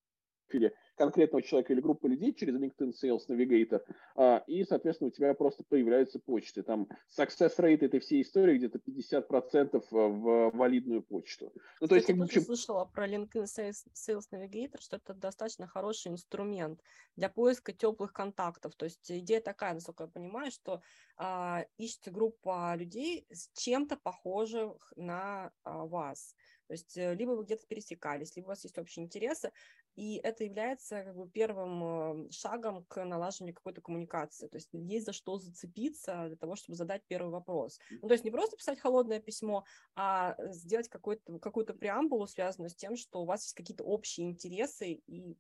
[0.97, 3.83] конкретного человека или группы людей через LinkedIn Sales Navigator,
[4.17, 6.63] а, и, соответственно, у тебя просто появляются почты.
[6.63, 11.53] Там success rate этой всей истории где-то 50% в валидную почту.
[11.81, 12.17] Ну, то есть, как.
[12.17, 16.81] Я слышала про LinkedIn Sales Navigator, что это достаточно хороший инструмент
[17.17, 18.75] для поиска теплых контактов.
[18.77, 20.83] То есть идея такая, насколько я понимаю, что
[21.17, 26.35] а, ищется группа людей с чем-то похожих на а, вас.
[26.69, 29.53] То есть э, либо вы где-то пересекались, либо у вас есть общие интересы,
[29.97, 34.49] и это является как бы, первым э, шагом к налаживанию какой-то коммуникации.
[34.49, 37.79] То есть есть за что зацепиться для того, чтобы задать первый вопрос.
[37.91, 42.77] Ну, то есть не просто писать холодное письмо, а сделать какую-то какую преамбулу, связанную с
[42.77, 45.37] тем, что у вас есть какие-то общие интересы, и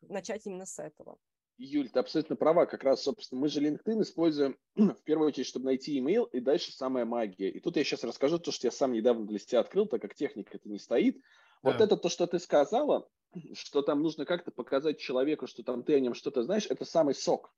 [0.00, 1.18] начать именно с этого.
[1.58, 2.66] Юль, ты абсолютно права.
[2.66, 6.72] Как раз, собственно, мы же LinkedIn используем в первую очередь, чтобы найти email, и дальше
[6.72, 7.50] самая магия.
[7.50, 10.14] И тут я сейчас расскажу то, что я сам недавно для себя открыл, так как
[10.14, 11.20] техника это не стоит.
[11.62, 11.84] Вот да.
[11.84, 13.08] это то, что ты сказала,
[13.54, 17.14] что там нужно как-то показать человеку, что там ты о нем что-то знаешь, это самый
[17.14, 17.52] сок.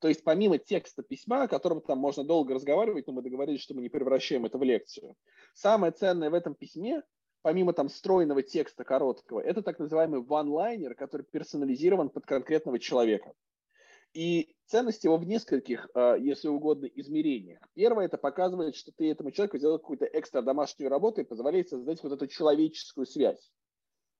[0.00, 3.74] То есть помимо текста письма, о котором там можно долго разговаривать, но мы договорились, что
[3.74, 5.16] мы не превращаем это в лекцию.
[5.54, 7.02] Самое ценное в этом письме
[7.46, 13.34] помимо там стройного текста короткого, это так называемый one-liner, который персонализирован под конкретного человека.
[14.14, 17.60] И ценность его в нескольких, а, если угодно, измерениях.
[17.74, 22.02] Первое, это показывает, что ты этому человеку сделал какую-то экстра домашнюю работу и позволяет создать
[22.02, 23.52] вот эту человеческую связь.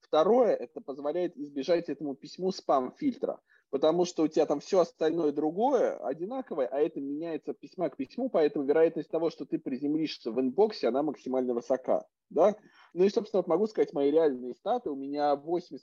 [0.09, 3.41] Второе, это позволяет избежать этому письму спам-фильтра,
[3.71, 8.31] потому что у тебя там все остальное другое одинаковое, а это меняется письма к письму,
[8.31, 12.07] поэтому вероятность того, что ты приземлишься в инбоксе, она максимально высока.
[12.31, 12.55] Да?
[12.95, 14.91] Ну и, собственно, вот могу сказать мои реальные статы.
[14.91, 15.77] У меня 80%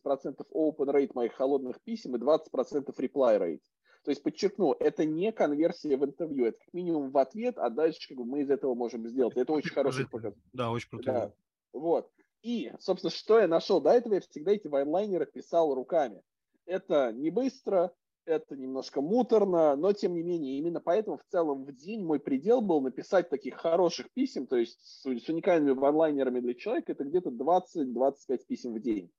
[0.54, 3.62] open rate моих холодных писем и 20% reply rate.
[4.04, 8.10] То есть, подчеркну, это не конверсия в интервью, это как минимум в ответ, а дальше
[8.10, 9.38] как бы, мы из этого можем сделать.
[9.38, 10.42] Это очень хороший показатель.
[10.52, 11.06] Да, очень круто.
[11.06, 11.34] Да.
[11.72, 12.10] Вот.
[12.44, 13.82] И, собственно, что я нашел?
[13.82, 16.22] До этого я всегда эти вайнлайнеры писал руками.
[16.66, 17.94] Это не быстро,
[18.26, 22.62] это немножко муторно, но тем не менее, именно поэтому в целом в день мой предел
[22.62, 27.30] был написать таких хороших писем, то есть с, с уникальными ванлайнерами для человека, это где-то
[27.30, 29.10] 20-25 писем в день.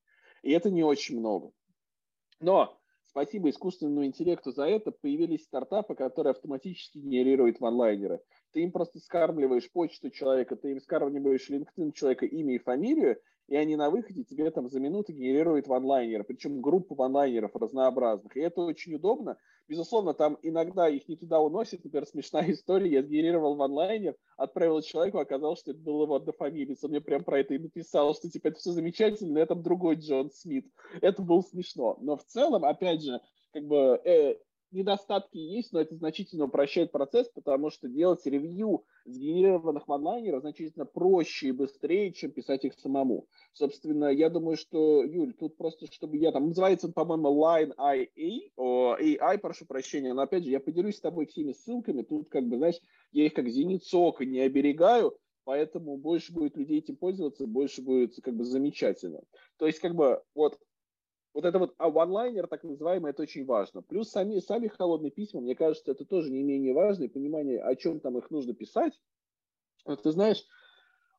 [0.42, 1.50] И это не очень много.
[2.40, 8.20] Но спасибо искусственному интеллекту за это появились стартапы, которые автоматически генерируют ванлайнеры.
[8.54, 13.56] Ты им просто скармливаешь почту человека, ты им скармливаешь LinkedIn человека имя и фамилию, и
[13.56, 18.36] они на выходе тебе там за минуту генерируют ванлайнеры, причем группу ванлайнеров разнообразных.
[18.36, 19.36] И это очень удобно.
[19.66, 21.84] Безусловно, там иногда их не туда уносят.
[21.84, 22.92] Например, смешная история.
[22.92, 26.84] Я сгенерировал ванлайнер, отправил человеку, оказалось, что это был его однофамилец.
[26.84, 30.30] Он мне прям про это и написал, что типа это все замечательно, это другой Джон
[30.30, 30.66] Смит.
[31.02, 31.98] Это было смешно.
[32.00, 33.20] Но в целом, опять же,
[33.52, 34.36] как бы э,
[34.74, 41.48] недостатки есть, но это значительно упрощает процесс, потому что делать ревью сгенерированных онлайнеров значительно проще
[41.48, 43.26] и быстрее, чем писать их самому.
[43.52, 48.96] Собственно, я думаю, что, Юль, тут просто, чтобы я там, называется по-моему, Line IA, о,
[48.96, 52.56] AI, прошу прощения, но опять же, я поделюсь с тобой всеми ссылками, тут как бы,
[52.56, 52.80] знаешь,
[53.12, 58.34] я их как зеницу не оберегаю, поэтому больше будет людей этим пользоваться, больше будет как
[58.34, 59.20] бы замечательно.
[59.58, 60.58] То есть как бы вот
[61.34, 63.82] вот это вот а one-liner, так называемый, это очень важно.
[63.82, 67.74] Плюс сами, сами холодные письма, мне кажется, это тоже не менее важно, и понимание, о
[67.74, 68.98] чем там их нужно писать.
[69.84, 70.46] Вот ты знаешь,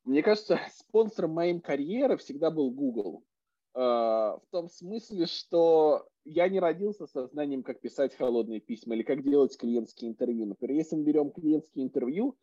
[0.05, 3.23] мне кажется, спонсором моей карьеры всегда был Google.
[3.75, 9.03] Uh, в том смысле, что я не родился со знанием, как писать холодные письма или
[9.03, 10.45] как делать клиентские интервью.
[10.45, 12.37] Например, если мы берем клиентские интервью,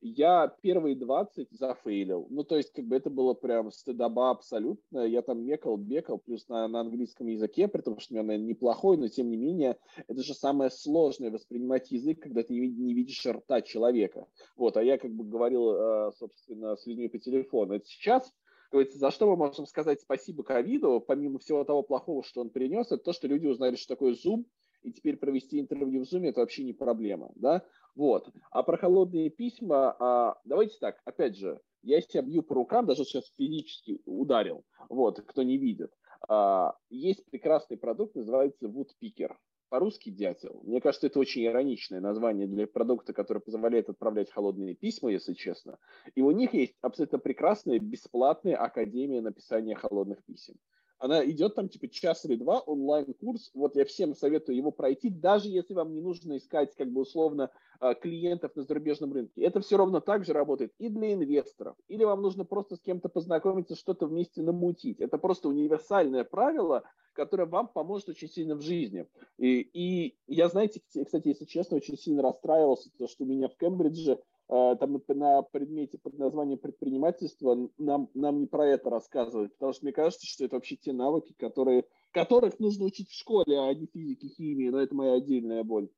[0.00, 2.26] я первые 20 зафейлил.
[2.30, 5.00] Ну, то есть, как бы это было прям стыдоба абсолютно.
[5.06, 8.48] Я там мекал, бекал, плюс на, на английском языке, при том, что у меня, наверное,
[8.48, 12.94] неплохой, но тем не менее, это же самое сложное воспринимать язык, когда ты не, не
[12.94, 14.26] видишь рта человека.
[14.56, 17.74] Вот, а я как бы говорил, э, собственно, с людьми по телефону.
[17.74, 18.32] Это сейчас
[18.70, 22.86] говорится, за что мы можем сказать спасибо ковиду, помимо всего того плохого, что он принес,
[22.86, 24.44] это то, что люди узнали, что такое Zoom,
[24.82, 27.64] и теперь провести интервью в Zoom это вообще не проблема, да?
[27.96, 28.28] Вот.
[28.50, 33.04] А про холодные письма, а, давайте так, опять же, я себя бью по рукам, даже
[33.04, 35.90] сейчас физически ударил, вот, кто не видит.
[36.28, 39.34] А, есть прекрасный продукт, называется Woodpecker.
[39.68, 40.60] По-русски дятел.
[40.62, 45.78] Мне кажется, это очень ироничное название для продукта, который позволяет отправлять холодные письма, если честно.
[46.14, 50.54] И у них есть абсолютно прекрасная бесплатная академия написания холодных писем.
[50.98, 53.50] Она идет там типа час или два, онлайн-курс.
[53.54, 57.50] Вот я всем советую его пройти, даже если вам не нужно искать как бы условно
[57.80, 59.42] а, клиентов на зарубежном рынке.
[59.42, 61.76] Это все равно так же работает и для инвесторов.
[61.88, 65.00] Или вам нужно просто с кем-то познакомиться, что-то вместе намутить.
[65.00, 69.06] Это просто универсальное правило, которое вам поможет очень сильно в жизни.
[69.38, 73.56] И, и я, знаете, кстати, если честно, очень сильно расстраивался, то, что у меня в
[73.56, 79.84] Кембридже там на предмете под названием предпринимательство нам, нам не про это рассказывают, потому что
[79.84, 83.86] мне кажется, что это вообще те навыки, которые, которых нужно учить в школе, а не
[83.86, 85.88] физике, химии, но это моя отдельная боль.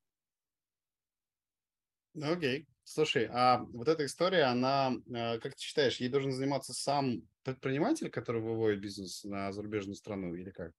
[2.15, 2.67] Ну, окей.
[2.85, 8.09] Слушай, а вот эта история, она, э, как ты считаешь, ей должен заниматься сам предприниматель,
[8.09, 10.73] который выводит бизнес на зарубежную страну, или как?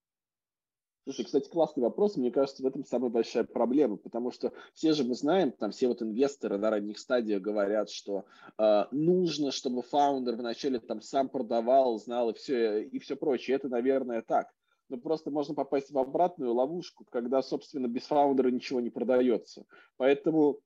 [1.10, 2.18] Слушай, кстати, классный вопрос.
[2.18, 5.88] Мне кажется, в этом самая большая проблема, потому что все же мы знаем, там все
[5.88, 8.26] вот инвесторы на ранних стадиях говорят, что
[8.60, 13.56] э, нужно, чтобы фаундер вначале там сам продавал, знал и все, и все прочее.
[13.56, 14.54] Это, наверное, так.
[14.88, 19.66] Но просто можно попасть в обратную ловушку, когда, собственно, без фаундера ничего не продается.
[19.98, 20.60] Поэтому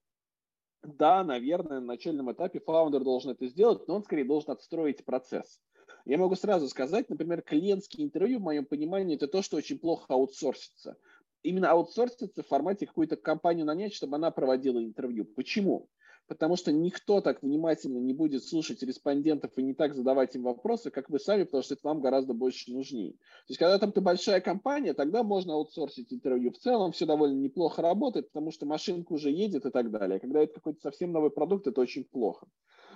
[0.84, 5.62] да, наверное, на начальном этапе фаундер должен это сделать, но он скорее должен отстроить процесс.
[6.06, 10.06] Я могу сразу сказать, например, клиентские интервью, в моем понимании, это то, что очень плохо
[10.10, 10.98] аутсорсится.
[11.44, 15.26] Именно аутсорсится в формате какую-то компанию нанять, чтобы она проводила интервью.
[15.26, 15.90] Почему?
[16.28, 20.90] Потому что никто так внимательно не будет слушать респондентов и не так задавать им вопросы,
[20.90, 23.14] как вы сами, потому что это вам гораздо больше нужнее.
[23.14, 26.52] То есть, когда там ты большая компания, тогда можно аутсорсить интервью.
[26.52, 30.20] В целом все довольно неплохо работает, потому что машинка уже едет и так далее.
[30.20, 32.48] Когда это какой-то совсем новый продукт, это очень плохо.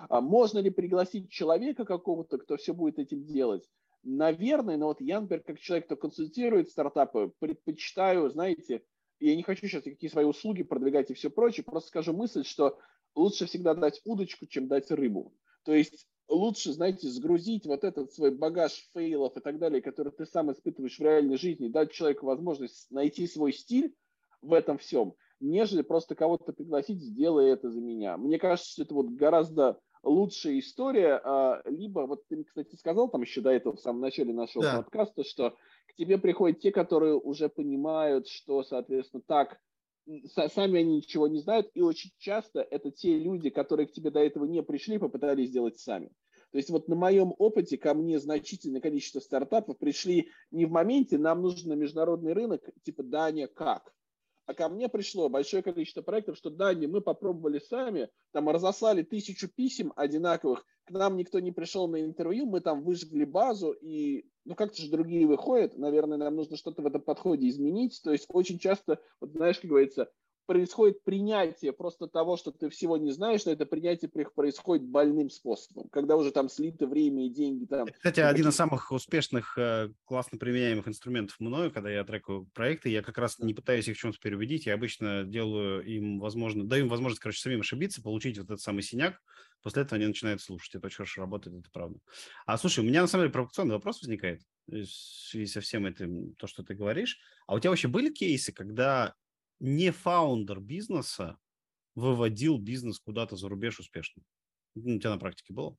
[0.09, 3.67] А можно ли пригласить человека какого-то, кто все будет этим делать?
[4.03, 8.83] Наверное, но вот я, например, как человек, кто консультирует стартапы, предпочитаю, знаете,
[9.19, 12.77] я не хочу сейчас никакие свои услуги продвигать и все прочее, просто скажу мысль, что
[13.17, 15.33] лучше всегда дать удочку, чем дать рыбу.
[15.65, 20.25] То есть лучше, знаете, сгрузить вот этот свой багаж фейлов и так далее, который ты
[20.25, 23.93] сам испытываешь в реальной жизни, дать человеку возможность найти свой стиль
[24.41, 28.17] в этом всем, нежели просто кого-то пригласить, сделай это за меня.
[28.17, 33.21] Мне кажется, что это вот гораздо лучшая история, а, либо, вот ты, кстати, сказал там
[33.21, 34.77] еще до этого, в самом начале нашего да.
[34.77, 35.55] подкаста, что
[35.87, 39.59] к тебе приходят те, которые уже понимают, что, соответственно, так
[40.53, 44.19] сами они ничего не знают, и очень часто это те люди, которые к тебе до
[44.19, 46.11] этого не пришли, попытались сделать сами.
[46.51, 51.17] То есть вот на моем опыте ко мне значительное количество стартапов пришли не в моменте,
[51.17, 53.93] нам нужен на международный рынок, типа Дания как?
[54.45, 59.49] А ко мне пришло большое количество проектов, что Дания мы попробовали сами, там разослали тысячу
[59.49, 64.55] писем одинаковых, к нам никто не пришел на интервью, мы там выжгли базу, и ну
[64.55, 67.99] как-то же другие выходят, наверное, нам нужно что-то в этом подходе изменить.
[68.03, 70.09] То есть очень часто, вот знаешь, как говорится,
[70.45, 75.89] происходит принятие просто того, что ты всего не знаешь, но это принятие происходит больным способом,
[75.89, 77.65] когда уже там слито время и деньги.
[77.65, 82.89] Там, Кстати, один из самых успешных, э, классно применяемых инструментов мною, когда я трекаю проекты,
[82.89, 86.85] я как раз не пытаюсь их в чем-то переубедить, я обычно делаю им возможно, даю
[86.85, 89.21] им возможность, короче, самим ошибиться, получить вот этот самый синяк,
[89.61, 90.75] после этого они начинают слушать.
[90.75, 91.99] Это очень хорошо работает, это правда.
[92.45, 96.35] А слушай, у меня на самом деле провокационный вопрос возникает в связи со всем этим,
[96.35, 97.19] то, что ты говоришь.
[97.47, 99.15] А у тебя вообще были кейсы, когда
[99.59, 101.37] не фаундер бизнеса
[101.95, 104.23] выводил бизнес куда-то за рубеж успешно?
[104.75, 105.77] Ну, у тебя на практике было?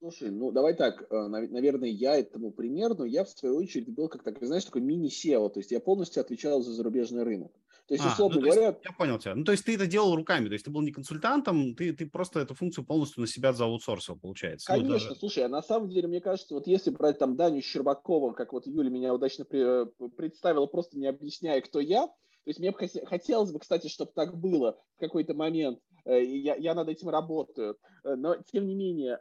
[0.00, 4.08] Слушай, ну давай так, э, наверное, я этому пример, но я в свою очередь был
[4.08, 7.52] как так, знаешь, такой мини-SEO, то есть я полностью отвечал за зарубежный рынок.
[7.86, 8.68] То есть, а, условно ну, говоря...
[8.68, 9.34] Есть, я понял тебя.
[9.34, 12.06] Ну, то есть ты это делал руками, то есть ты был не консультантом, ты, ты
[12.08, 14.66] просто эту функцию полностью на себя зааутсорсил, получается.
[14.66, 15.14] Конечно, ну, даже...
[15.16, 18.66] слушай, а на самом деле, мне кажется, вот если брать там Даню Щербакова, как вот
[18.66, 22.78] Юля меня удачно при, э, представила, просто не объясняя, кто я, то есть мне бы
[23.06, 25.78] хотелось бы, кстати, чтобы так было в какой-то момент.
[26.06, 27.78] Э, я, я над этим работаю.
[28.02, 29.18] Но, тем не менее,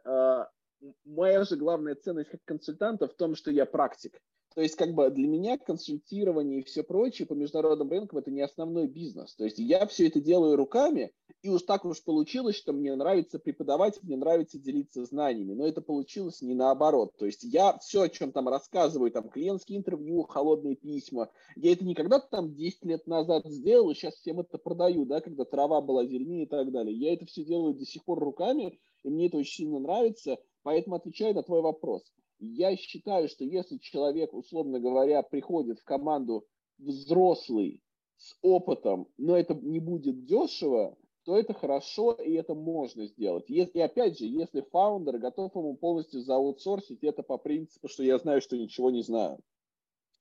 [1.06, 4.19] моя же главная ценность как консультанта в том, что я практик.
[4.56, 8.42] То есть, как бы для меня консультирование и все прочее по международным рынкам это не
[8.42, 9.36] основной бизнес.
[9.36, 11.12] То есть я все это делаю руками,
[11.42, 15.54] и уж так уж получилось, что мне нравится преподавать, мне нравится делиться знаниями.
[15.54, 17.13] Но это получилось не наоборот.
[17.18, 21.84] То есть я все, о чем там рассказываю, там клиентские интервью, холодные письма, я это
[21.84, 25.82] не когда-то там 10 лет назад сделал, и сейчас всем это продаю, да, когда трава
[25.82, 26.96] была зеленее и так далее.
[26.96, 30.38] Я это все делаю до сих пор руками, и мне это очень сильно нравится.
[30.63, 32.04] Поэтому отвечаю на твой вопрос.
[32.45, 36.45] Я считаю, что если человек, условно говоря, приходит в команду
[36.77, 37.82] взрослый,
[38.17, 43.49] с опытом, но это не будет дешево, то это хорошо и это можно сделать.
[43.49, 48.41] И опять же, если фаундер готов ему полностью зааутсорсить, это по принципу, что я знаю,
[48.41, 49.39] что ничего не знаю.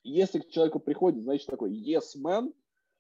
[0.04, 2.52] Если к человеку приходит, значит, такой yes man,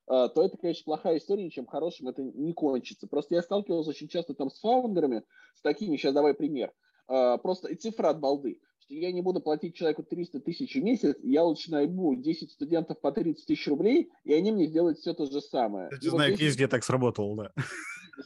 [0.08, 3.06] э, то это, конечно, плохая история, ничем хорошим это не кончится.
[3.06, 5.22] Просто я сталкивался очень часто там с фаундерами,
[5.54, 6.72] с такими, сейчас давай пример.
[7.08, 10.82] А, просто и цифра от балды, что я не буду платить человеку 300 тысяч в
[10.82, 15.14] месяц, я лучше найму 10 студентов по 30 тысяч рублей, и они мне сделают все
[15.14, 15.90] то же самое.
[16.00, 17.64] Я знаю, вот везде так сработало, да.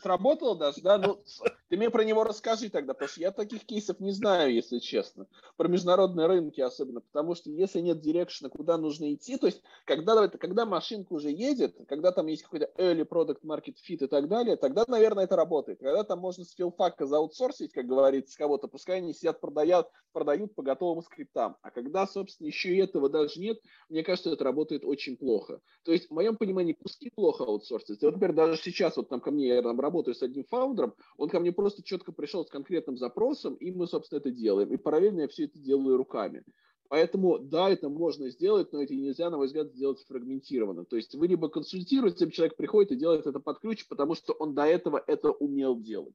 [0.02, 1.22] Сработало даже, да, ну,
[1.68, 5.26] Ты мне про него расскажи тогда, потому что я таких кейсов не знаю, если честно.
[5.56, 10.28] Про международные рынки особенно, потому что если нет дирекшена, куда нужно идти, то есть когда,
[10.28, 14.56] когда машинка уже едет, когда там есть какой-то early product market fit и так далее,
[14.56, 15.80] тогда, наверное, это работает.
[15.80, 20.62] Когда там можно с филфака заутсорсить, как говорится, кого-то, пускай они сидят, продают, продают по
[20.62, 21.56] готовым скриптам.
[21.62, 23.58] А когда, собственно, еще этого даже нет,
[23.88, 25.60] мне кажется, это работает очень плохо.
[25.82, 28.02] То есть, в моем понимании, пуски плохо аутсорсить.
[28.02, 31.28] Вот, например, даже сейчас вот там ко мне, я там работаю с одним фаундером, он
[31.28, 34.72] ко мне просто четко пришел с конкретным запросом, и мы, собственно, это делаем.
[34.72, 36.44] И параллельно я все это делаю руками.
[36.88, 40.84] Поэтому, да, это можно сделать, но это нельзя, на мой взгляд, сделать фрагментированно.
[40.84, 44.54] То есть вы либо консультируете, человек приходит и делает это под ключ, потому что он
[44.54, 46.14] до этого это умел делать.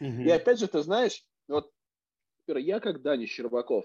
[0.00, 0.22] Угу.
[0.22, 1.70] И опять же, ты знаешь, вот
[2.48, 3.84] я как Даня Щербаков,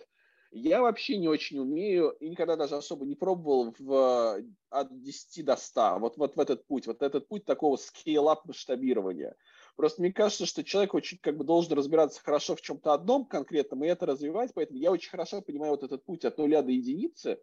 [0.51, 5.55] я вообще не очень умею и никогда даже особо не пробовал в, от 10 до
[5.55, 5.99] 100.
[5.99, 9.35] Вот, вот в этот путь, вот этот путь такого scale-up масштабирования.
[9.79, 13.81] Просто мне кажется, что человек очень как бы должен разбираться хорошо в чем-то одном конкретном
[13.85, 17.41] и это развивать, поэтому я очень хорошо понимаю вот этот путь от нуля до единицы,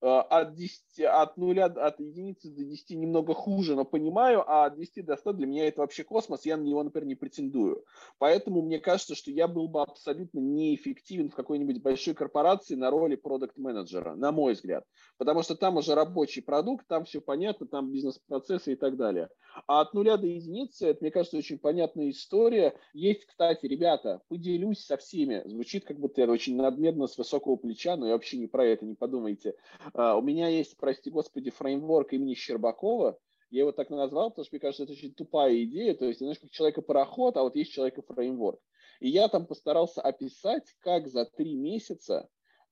[0.00, 5.04] от, 10, от нуля, от единицы до 10 немного хуже, но понимаю, а от 10
[5.04, 7.84] до 100 для меня это вообще космос, я на него, например, не претендую.
[8.18, 13.16] Поэтому мне кажется, что я был бы абсолютно неэффективен в какой-нибудь большой корпорации на роли
[13.16, 14.84] продукт-менеджера, на мой взгляд.
[15.16, 19.28] Потому что там уже рабочий продукт, там все понятно, там бизнес-процессы и так далее.
[19.66, 22.74] А от нуля до единицы, это, мне кажется, очень понятная история.
[22.92, 25.42] Есть, кстати, ребята, поделюсь со всеми.
[25.46, 28.84] Звучит, как будто это очень надменно с высокого плеча, но я вообще не про это,
[28.84, 29.54] не подумайте.
[29.94, 33.18] А, у меня есть, прости господи, фреймворк имени Щербакова.
[33.50, 35.94] Я его так назвал, потому что мне кажется, это очень тупая идея.
[35.94, 38.60] То есть, знаешь, как человека-пароход, а вот есть человека-фреймворк.
[39.00, 42.28] И я там постарался описать, как за три месяца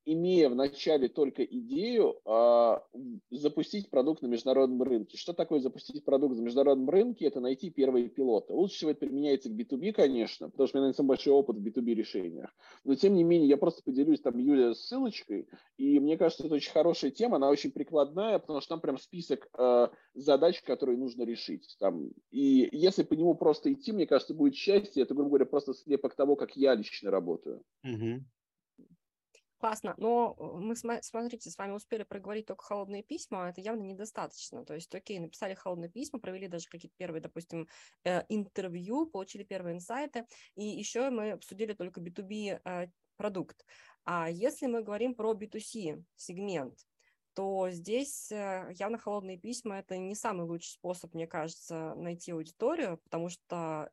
[0.07, 2.79] имея в начале только идею э,
[3.29, 5.17] запустить продукт на международном рынке.
[5.17, 7.25] Что такое запустить продукт на международном рынке?
[7.25, 8.53] Это найти первые пилоты.
[8.53, 11.61] Лучше всего это применяется к B2B, конечно, потому что у меня, самый большой опыт в
[11.61, 12.55] B2B решениях.
[12.85, 16.71] Но, тем не менее, я просто поделюсь там, Юля, ссылочкой, и мне кажется, это очень
[16.71, 21.75] хорошая тема, она очень прикладная, потому что там прям список э, задач, которые нужно решить.
[21.79, 25.03] Там, и если по нему просто идти, мне кажется, будет счастье.
[25.03, 27.61] Это, грубо говоря, просто слепок того, как я лично работаю.
[27.83, 28.23] Угу.
[29.59, 34.63] Классно, но э, мы, смотрите, с вами успели проговорить только холодные письма, это явно недостаточно.
[34.63, 37.67] То есть, окей, написали холодные письма, провели даже какие-то первые, допустим,
[38.03, 43.65] э, интервью, получили первые инсайты, и еще мы обсудили только B2B э, продукт.
[44.05, 46.77] А если мы говорим про B2C сегмент,
[47.33, 53.29] то здесь явно холодные письма– это не самый лучший способ, мне кажется, найти аудиторию, потому
[53.29, 53.91] что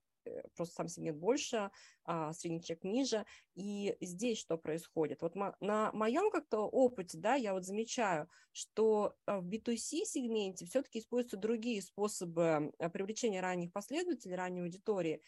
[0.56, 1.70] просто сам сегмент больше,
[2.04, 3.24] а средний чек ниже.
[3.54, 5.22] И здесь что происходит?
[5.22, 10.98] Вот на моем как-то опыте, да, я вот замечаю, что э, в B2C сегменте все-таки
[10.98, 15.20] используются другие способы э, привлечения ранних последователей, ранней аудитории.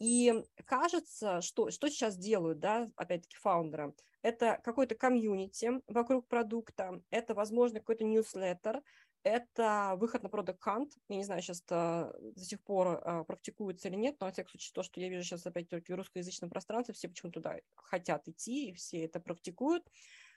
[0.00, 0.34] И
[0.66, 7.78] кажется, что, что сейчас делают, да, опять-таки, фаундеры, это какой-то комьюнити вокруг продукта, это, возможно,
[7.78, 8.82] какой-то ньюслеттер,
[9.24, 10.90] это выход на Product Hunt.
[11.08, 14.50] Я не знаю, сейчас это до сих пор а, практикуется или нет, но, во всяком
[14.50, 18.28] случае, то, что я вижу сейчас опять только в русскоязычном пространстве, все почему-то туда хотят
[18.28, 19.90] идти, и все это практикуют.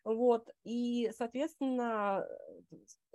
[0.07, 2.25] Вот, и, соответственно,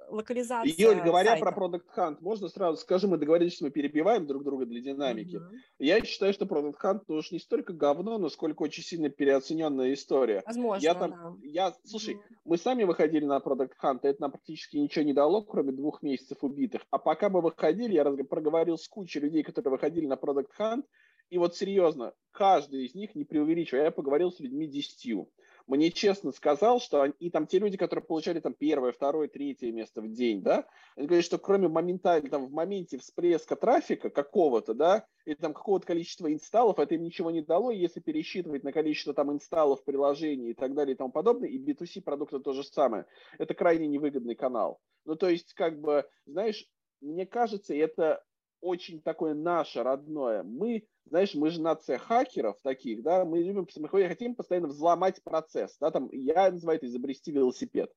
[0.08, 1.46] локализация Юль, говоря сайта.
[1.46, 5.36] про Product Hunt, можно сразу скажем, мы договорились, что мы перебиваем друг друга для динамики.
[5.36, 5.58] Mm-hmm.
[5.78, 9.94] Я считаю, что Product Hunt ну, уж не столько говно, но сколько очень сильно переоцененная
[9.94, 10.42] история.
[10.44, 11.34] Возможно, я там, да.
[11.44, 12.36] я, слушай, mm-hmm.
[12.44, 16.44] мы сами выходили на Product Hunt, это нам практически ничего не дало, кроме двух месяцев
[16.44, 16.82] убитых.
[16.90, 20.84] А пока мы выходили, я проговорил с кучей людей, которые выходили на Product Hunt,
[21.30, 25.30] и вот серьезно, каждый из них, не преувеличивая, я поговорил с людьми десятью
[25.66, 29.72] мне честно сказал, что они, и там те люди, которые получали там первое, второе, третье
[29.72, 34.74] место в день, да, они говорят, что кроме моментально, там, в моменте всплеска трафика какого-то,
[34.74, 39.14] да, или там какого-то количества инсталлов, это им ничего не дало, если пересчитывать на количество
[39.14, 43.06] там инсталлов приложений и так далее и тому подобное, и B2C продукты то же самое.
[43.38, 44.80] Это крайне невыгодный канал.
[45.04, 46.66] Ну, то есть, как бы, знаешь,
[47.00, 48.22] мне кажется, это
[48.62, 50.42] очень такое наше родное.
[50.42, 55.76] Мы знаешь, мы же нация хакеров таких, да, мы любим, мы хотим постоянно взломать процесс,
[55.80, 57.92] да, там, я называю это изобрести велосипед.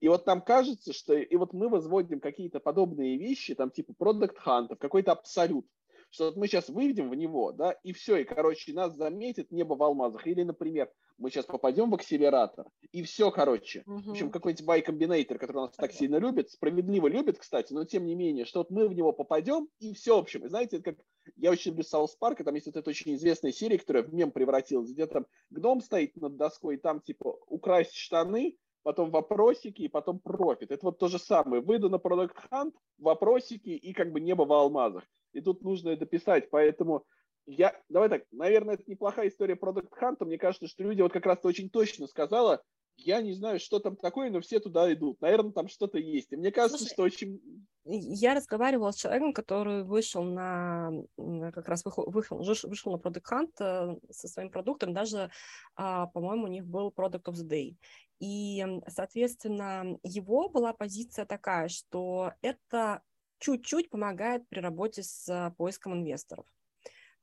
[0.00, 4.38] И вот нам кажется, что, и вот мы возводим какие-то подобные вещи, там, типа Product
[4.38, 5.66] Hunt ов, какой-то абсолют,
[6.10, 9.74] что вот мы сейчас выведем в него, да, и все, и, короче, нас заметит небо
[9.74, 10.26] в алмазах.
[10.26, 13.82] Или, например, мы сейчас попадем в акселератор, и все, короче.
[13.86, 14.00] Угу.
[14.00, 18.04] В общем, какой-нибудь Y Combinator, который нас так сильно любит, справедливо любит, кстати, но тем
[18.04, 20.44] не менее, что вот мы в него попадем, и все, в общем.
[20.44, 21.04] И знаете, это как
[21.36, 24.30] я очень люблю South Park, там есть вот эта очень известная серия, которая в мем
[24.30, 29.88] превратилась, где там гном стоит над доской, и там типа украсть штаны, потом вопросики и
[29.88, 30.70] потом профит.
[30.70, 31.60] Это вот то же самое.
[31.60, 35.04] Выйду на Product Hunt, вопросики и как бы небо в алмазах.
[35.32, 37.04] И тут нужно это писать, поэтому
[37.46, 40.24] я, давай так, наверное, это неплохая история Product Hunt.
[40.24, 42.62] Мне кажется, что люди вот как раз очень точно сказала,
[42.96, 45.20] я не знаю, что там такое, но все туда идут.
[45.20, 46.32] Наверное, там что-то есть.
[46.32, 47.66] И мне кажется, Слушай, что очень...
[47.84, 53.96] Я разговаривала с человеком, который вышел на, как раз вышел, вышел, на Product Hunt э,
[54.10, 55.30] со своим продуктом, даже,
[55.76, 57.76] а, по-моему, у них был Product of the Day.
[58.18, 63.02] И, соответственно, его была позиция такая, что это
[63.38, 66.46] чуть-чуть помогает при работе с поиском инвесторов.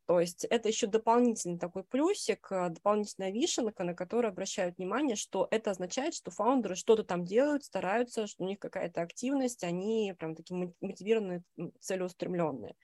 [0.05, 5.47] То есть это еще дополнительный такой плюсик, э, дополнительная вишенка, на которую обращают внимание, что
[5.49, 10.35] это означает, что фаундеры что-то там делают, стараются, что у них какая-то активность, они прям
[10.35, 11.43] такие мотивированные,
[11.79, 12.75] целеустремленные.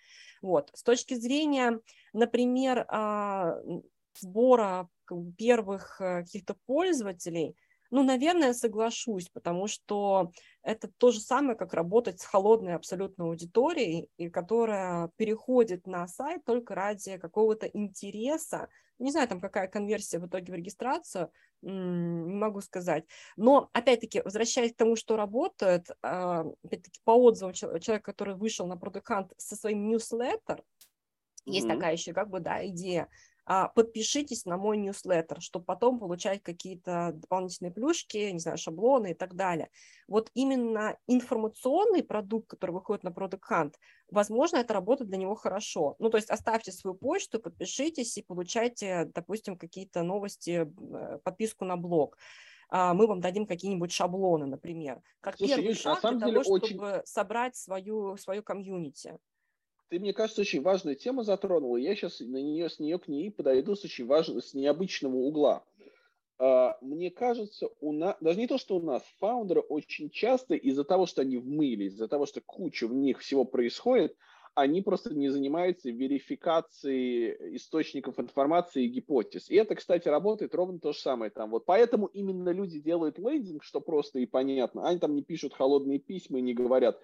[0.42, 0.72] Вот.
[0.74, 1.80] С точки зрения,
[2.14, 3.58] например, а,
[4.18, 4.88] сбора
[5.38, 7.56] первых э, каких-то пользователей–
[7.92, 10.32] ну, наверное, соглашусь, потому что
[10.62, 16.44] это то же самое, как работать с холодной абсолютно аудиторией, и которая переходит на сайт
[16.46, 18.70] только ради какого-то интереса.
[19.00, 21.32] Не знаю, там какая конверсия в итоге в регистрацию,
[21.62, 23.06] не могу сказать.
[23.38, 28.74] Но, опять-таки, возвращаясь к тому, что работает, а, опять-таки, по отзывам человека, который вышел на
[28.74, 30.62] Hunt со своим newsletter,
[31.46, 31.70] есть mm-hmm.
[31.70, 33.10] такая еще как бы, да, идея
[33.74, 39.36] подпишитесь на мой ньюслеттер, чтобы потом получать какие-то дополнительные плюшки, не знаю, шаблоны и так
[39.36, 39.70] далее.
[40.08, 43.74] Вот именно информационный продукт, который выходит на Product Hunt,
[44.12, 45.96] возможно, это работает для него хорошо.
[45.98, 51.76] Ну, то есть оставьте свою почту, подпишитесь и получайте, допустим, какие-то новости, э, подписку на
[51.76, 52.18] блог
[52.70, 56.68] а, мы вам дадим какие-нибудь шаблоны, например, как Слушай, первый Юль, шаг для того, очень...
[56.68, 59.18] чтобы собрать свою, свою комьюнити
[59.90, 63.08] ты, мне кажется, очень важную тему затронул, и я сейчас на нее, с нее к
[63.08, 65.64] ней подойду с очень важного, с необычного угла.
[66.38, 70.84] А, мне кажется, у нас, даже не то, что у нас, фаундеры очень часто из-за
[70.84, 74.16] того, что они в мыле, из-за того, что куча в них всего происходит,
[74.56, 79.50] они просто не занимаются верификацией источников информации и гипотез.
[79.50, 81.52] И это, кстати, работает ровно то же самое там.
[81.52, 84.88] Вот поэтому именно люди делают лендинг, что просто и понятно.
[84.88, 87.00] Они там не пишут холодные письма и не говорят,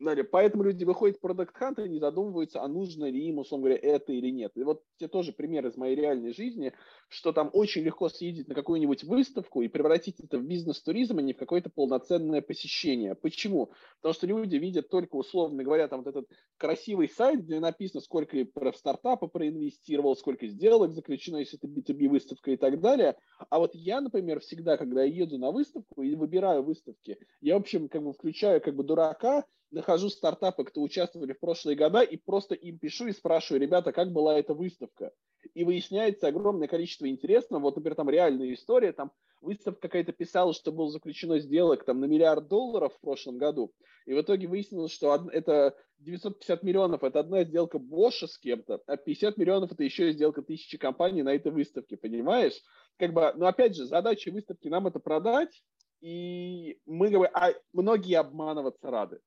[0.00, 3.80] Поэтому люди выходят в продукт хант и не задумываются, а нужно ли им, условно говоря,
[3.80, 4.52] это или нет.
[4.56, 6.72] И вот те тоже примеры из моей реальной жизни,
[7.08, 11.32] что там очень легко съездить на какую-нибудь выставку и превратить это в бизнес-туризм, а не
[11.32, 13.14] в какое-то полноценное посещение.
[13.14, 13.72] Почему?
[14.00, 18.44] Потому что люди видят только, условно говоря, там вот этот красивый сайт, где написано, сколько
[18.46, 23.16] про стартапы проинвестировал, сколько сделок заключено, если это B2B выставка и так далее.
[23.48, 27.60] А вот я, например, всегда, когда я еду на выставку и выбираю выставки, я, в
[27.60, 29.44] общем, как бы включаю как бы дурака,
[29.74, 34.12] нахожу стартапы, кто участвовали в прошлые года, и просто им пишу и спрашиваю, ребята, как
[34.12, 35.12] была эта выставка?
[35.52, 37.62] И выясняется огромное количество интересного.
[37.62, 39.12] Вот, например, там реальная история, там
[39.42, 43.72] выставка какая-то писала, что было заключено сделок там на миллиард долларов в прошлом году.
[44.06, 48.96] И в итоге выяснилось, что это 950 миллионов– это одна сделка Боша с кем-то, а
[48.96, 52.60] 50 миллионов– это еще сделка тысячи компаний на этой выставке, понимаешь?
[52.98, 55.62] Как бы, но опять же, задача выставки нам это продать,
[56.00, 59.20] и мы, бы, а многие обманываться рады.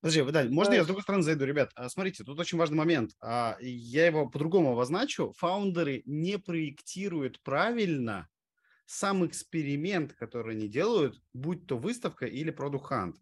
[0.00, 1.72] Подожди, да, можно я с другой стороны зайду, ребят?
[1.74, 3.12] А, смотрите, тут очень важный момент.
[3.20, 5.32] А, я его по-другому обозначу.
[5.36, 8.28] Фаундеры не проектируют правильно
[8.86, 13.16] сам эксперимент, который они делают, будь то выставка или Hunt.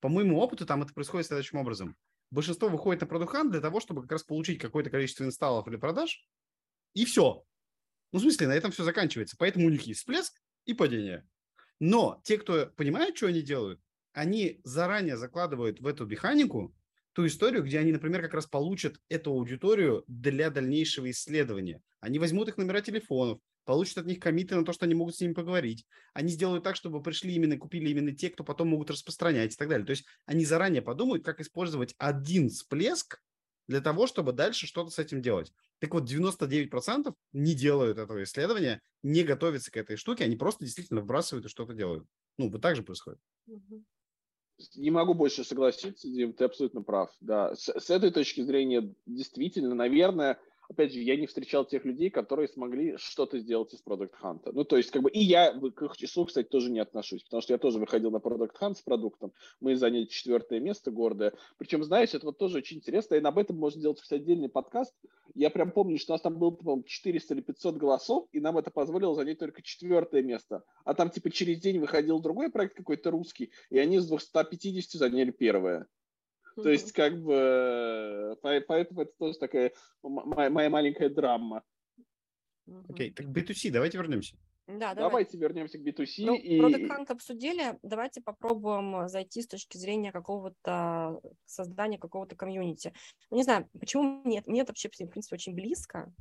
[0.00, 1.96] По моему опыту, там это происходит следующим образом.
[2.30, 6.26] Большинство выходит на Hunt для того, чтобы как раз получить какое-то количество инсталлов или продаж,
[6.94, 7.44] и все.
[8.12, 9.36] Ну, в смысле, на этом все заканчивается.
[9.38, 11.28] Поэтому у них есть всплеск и падение.
[11.80, 13.80] Но те, кто понимает, что они делают,
[14.12, 16.74] они заранее закладывают в эту механику
[17.12, 21.82] ту историю, где они, например, как раз получат эту аудиторию для дальнейшего исследования.
[22.00, 25.20] Они возьмут их номера телефонов, получат от них комиты на то, что они могут с
[25.20, 25.86] ними поговорить.
[26.14, 29.68] Они сделают так, чтобы пришли именно, купили именно те, кто потом могут распространять и так
[29.68, 29.86] далее.
[29.86, 33.20] То есть они заранее подумают, как использовать один всплеск
[33.68, 35.52] для того, чтобы дальше что-то с этим делать.
[35.78, 41.00] Так вот, 99% не делают этого исследования, не готовятся к этой штуке, они просто действительно
[41.00, 42.06] вбрасывают и что-то делают.
[42.38, 43.20] Ну, вот так же происходит.
[44.76, 47.10] Не могу больше согласиться, Дим, ты абсолютно прав.
[47.20, 50.38] Да, с, с этой точки зрения действительно, наверное,
[50.72, 54.50] опять же, я не встречал тех людей, которые смогли что-то сделать из Product Hunt.
[54.52, 57.42] Ну, то есть, как бы, и я к их числу, кстати, тоже не отношусь, потому
[57.42, 61.34] что я тоже выходил на Product Hunt с продуктом, мы заняли четвертое место гордое.
[61.58, 64.94] Причем, знаешь, это вот тоже очень интересно, и об этом можно сделать кстати, отдельный подкаст.
[65.34, 68.58] Я прям помню, что у нас там было, по-моему, 400 или 500 голосов, и нам
[68.58, 70.64] это позволило занять только четвертое место.
[70.84, 75.30] А там, типа, через день выходил другой проект какой-то русский, и они с 250 заняли
[75.30, 75.86] первое.
[76.54, 79.72] То есть, как бы, поэтому это тоже такая
[80.02, 81.62] моя, моя маленькая драма.
[82.88, 84.36] Окей, okay, так B2C, давайте вернемся.
[84.68, 85.48] Да, давайте давай.
[85.48, 86.24] вернемся к B2C.
[86.24, 86.60] Ну, и...
[86.60, 92.92] Product Hunt обсудили, давайте попробуем зайти с точки зрения какого-то создания какого-то комьюнити.
[93.30, 96.12] Ну, не знаю, почему мне, мне это вообще, в принципе, очень близко,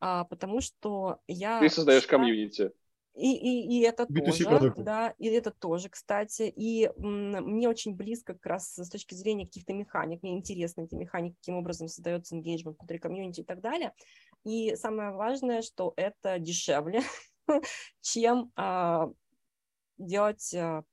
[0.00, 1.60] а, потому что я...
[1.60, 2.72] Ты создаешь комьюнити.
[3.16, 4.82] И, и, и это B2C тоже, продукты.
[4.82, 6.52] да, и это тоже, кстати.
[6.54, 10.22] И мне очень близко как раз с точки зрения каких-то механик.
[10.22, 13.92] Мне интересны эти механики, каким образом создается engagement внутри комьюнити и так далее.
[14.44, 17.00] И самое важное, что это дешевле,
[18.02, 19.08] чем а,
[19.96, 20.84] делать а,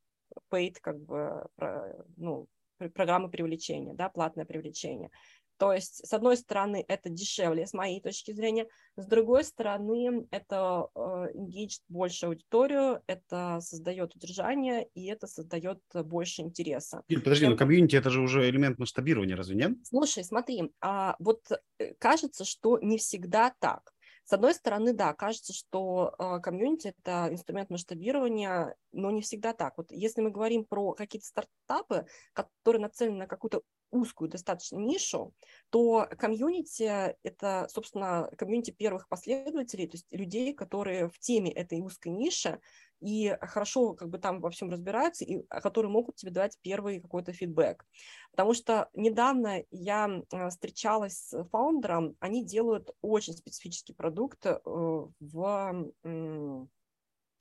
[0.49, 2.47] paid, как бы, про, ну,
[2.95, 5.09] программы привлечения, да, платное привлечение.
[5.57, 10.87] То есть, с одной стороны, это дешевле, с моей точки зрения, с другой стороны, это
[10.95, 17.03] э, больше аудиторию, это создает удержание, и это создает больше интереса.
[17.07, 19.71] Подожди, но комьюнити– это же уже элемент масштабирования, разве нет?
[19.83, 21.41] Слушай, смотри, а, вот
[21.79, 23.93] э, кажется, что не всегда так.
[24.25, 29.77] С одной стороны, да, кажется, что э, комьюнити– это инструмент масштабирования, но не всегда так.
[29.77, 33.63] Вот если мы говорим про какие-то стартапы, которые нацелены на какую-то
[33.93, 35.33] узкую достаточно нишу,
[35.69, 42.09] то комьюнити– это, собственно, комьюнити первых последователей, то есть людей, которые в теме этой узкой
[42.09, 42.59] ниши
[42.99, 47.01] и хорошо как бы там во всем разбираются, и а, которые могут тебе дать первый
[47.01, 47.85] какой-то фидбэк.
[48.31, 55.93] Потому что недавно я а, встречалась с фаундером, они делают очень специфический продукт э, в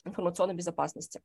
[0.05, 1.23] информационной безопасности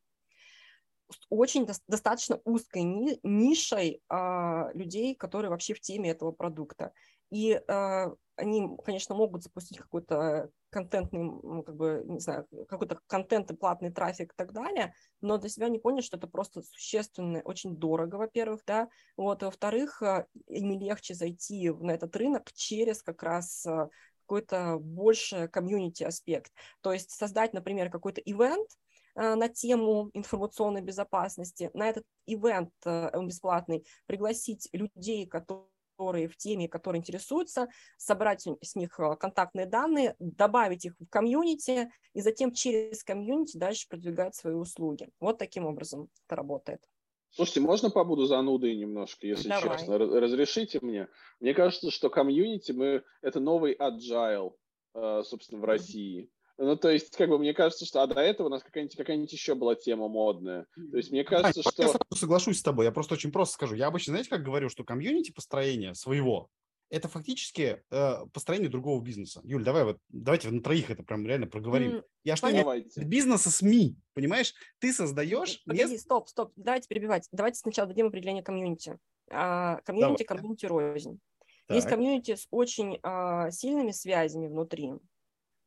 [1.30, 6.94] очень до, достаточно узкой ни, нишей а, людей, которые вообще в теме этого продукта.
[7.30, 13.52] И а, они, конечно, могут запустить какой-то контентный, ну, как бы, не знаю, какой-то контент
[13.52, 17.42] и платный трафик и так далее, но для себя не поняли, что это просто существенно,
[17.42, 23.24] очень дорого, во-первых, да, вот, во-вторых, а, им легче зайти на этот рынок через как
[23.24, 23.90] раз а,
[24.26, 26.52] какой-то больше комьюнити аспект.
[26.82, 28.70] То есть создать, например, какой-то ивент,
[29.18, 31.72] на тему информационной безопасности.
[31.74, 39.00] На этот ивент э, бесплатный пригласить людей, которые в теме, которые интересуются, собрать с них
[39.00, 45.10] э, контактные данные, добавить их в комьюнити и затем через комьюнити дальше продвигать свои услуги.
[45.20, 46.84] Вот таким образом это работает.
[47.32, 49.78] Слушайте, можно побуду занудой немножко, если Давай.
[49.78, 49.98] честно?
[49.98, 51.08] Разрешите мне?
[51.40, 54.54] Мне кажется, что комьюнити мы это новый agile,
[54.94, 56.30] э, собственно, в России.
[56.58, 59.18] Ну, то есть, как бы, мне кажется, что а до этого у нас какая-нибудь какая
[59.18, 60.66] еще была тема модная.
[60.92, 61.84] То есть, мне кажется, а, что...
[61.84, 63.76] Я соглашусь с тобой, я просто очень просто скажу.
[63.76, 66.50] Я обычно, знаете, как говорю, что комьюнити построения своего,
[66.90, 69.42] это фактически э, построение другого бизнеса.
[69.44, 71.98] Юль, давай вот, давайте на троих это прям реально проговорим.
[71.98, 74.54] Mm, я что не бизнеса СМИ, понимаешь?
[74.80, 75.64] Ты создаешь...
[75.66, 76.04] Погоди, мест...
[76.06, 77.28] стоп, стоп, давайте перебивать.
[77.32, 78.98] Давайте сначала дадим определение комьюнити.
[79.30, 81.20] А, комьюнити, комьюнити рознь.
[81.68, 81.76] Так.
[81.76, 84.94] Есть комьюнити с очень а, сильными связями внутри.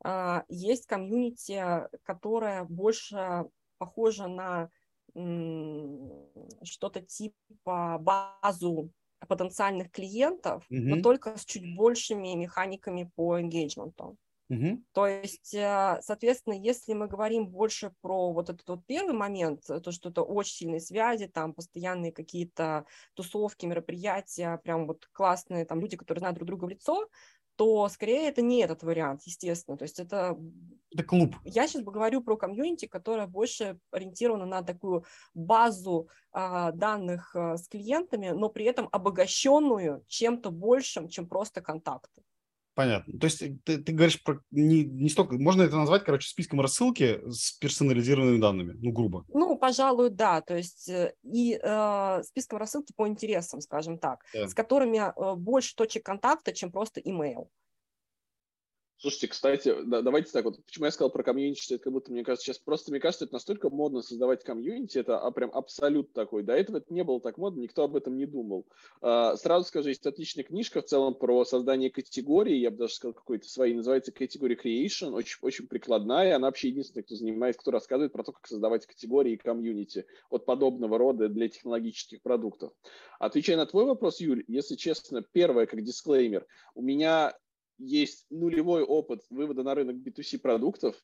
[0.03, 3.47] А, есть комьюнити, которая больше
[3.79, 4.71] похожа на
[6.63, 8.93] что-то типа базу
[9.29, 10.81] потенциальных клиентов, mm-hmm.
[10.81, 13.95] но только с чуть большими механиками по engagement.
[14.51, 14.83] Mm-hmm.
[14.93, 19.93] То есть, э, соответственно, если мы говорим больше про вот этот вот первый момент, то,
[19.93, 22.85] что это очень сильные связи, там постоянные какие-то
[23.15, 27.09] тусовки, мероприятия, прям вот классные там люди, которые знают друг друга в лицо,
[27.61, 29.77] то скорее это не этот вариант, естественно.
[29.77, 30.35] То есть это...
[30.93, 31.37] Это клуб.
[31.45, 35.05] Я сейчас говорю про комьюнити, которая больше ориентирована на такую
[35.35, 42.23] базу а, данных а, с клиентами, но при этом обогащенную чем-то большим, чем просто контакты.
[42.75, 43.19] Понятно.
[43.19, 45.35] То есть ты, ты говоришь про не, не столько...
[45.35, 49.25] Можно это назвать, короче, списком рассылки с персонализированными данными, ну, грубо.
[49.29, 50.41] Ну, пожалуй, да.
[50.41, 54.49] То есть э, и э, списком рассылки по интересам, скажем так, да.
[54.49, 57.51] с которыми э, больше точек контакта, чем просто имейл.
[59.01, 62.13] Слушайте, кстати, да, давайте так вот, почему я сказал про комьюнити, что это как будто,
[62.13, 66.13] мне кажется, сейчас просто, мне кажется, это настолько модно создавать комьюнити, это а, прям абсолют
[66.13, 66.43] такой.
[66.43, 68.67] До этого это не было так модно, никто об этом не думал.
[69.01, 73.15] А, сразу скажу, есть отличная книжка в целом про создание категории, я бы даже сказал,
[73.15, 78.13] какой-то своей, называется Category Creation, очень, очень прикладная, она вообще единственная, кто занимается, кто рассказывает
[78.13, 82.75] про то, как создавать категории и комьюнити от подобного рода для технологических продуктов.
[83.19, 87.35] Отвечая на твой вопрос, Юль, если честно, первое, как дисклеймер, у меня
[87.81, 90.97] есть нулевой опыт вывода на рынок B2C продуктов,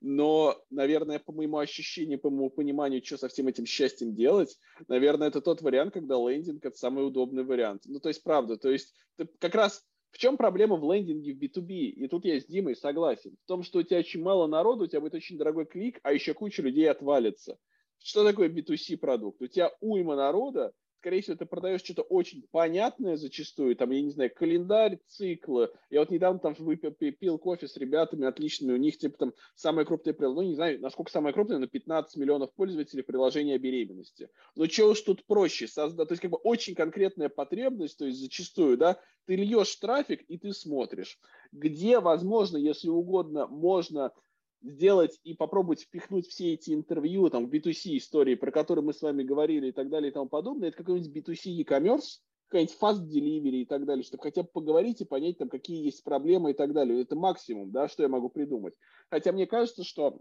[0.00, 4.58] но, наверное, по моему ощущению, по моему пониманию, что со всем этим счастьем делать,
[4.88, 7.82] наверное, это тот вариант, когда лендинг– это самый удобный вариант.
[7.86, 8.94] Ну, то есть, правда, то есть
[9.38, 9.82] как раз
[10.14, 11.72] в чем проблема в лендинге в B2B?
[11.72, 13.36] И тут я с Димой согласен.
[13.44, 16.12] В том, что у тебя очень мало народу, у тебя будет очень дорогой клик, а
[16.12, 17.58] еще куча людей отвалится.
[17.98, 19.42] Что такое B2C продукт?
[19.42, 20.72] У тебя уйма народа,
[21.04, 25.70] скорее всего, ты продаешь что-то очень понятное зачастую, там, я не знаю, календарь, циклы.
[25.90, 30.14] Я вот недавно там пил кофе с ребятами отличными, у них, типа, там, самое крупное
[30.14, 34.30] приложение, ну, не знаю, насколько самое крупное, но 15 миллионов пользователей приложения о беременности.
[34.56, 38.18] Но что уж тут проще создать, то есть, как бы, очень конкретная потребность, то есть,
[38.18, 41.18] зачастую, да, ты льешь трафик, и ты смотришь.
[41.52, 44.12] Где, возможно, если угодно, можно
[44.64, 49.02] сделать и попробовать впихнуть все эти интервью, там, в B2C истории, про которые мы с
[49.02, 53.62] вами говорили и так далее и тому подобное, это какой-нибудь B2C e-commerce, какая-нибудь fast delivery
[53.62, 56.72] и так далее, чтобы хотя бы поговорить и понять, там, какие есть проблемы и так
[56.72, 57.02] далее.
[57.02, 58.74] Это максимум, да, что я могу придумать.
[59.10, 60.20] Хотя мне кажется, что,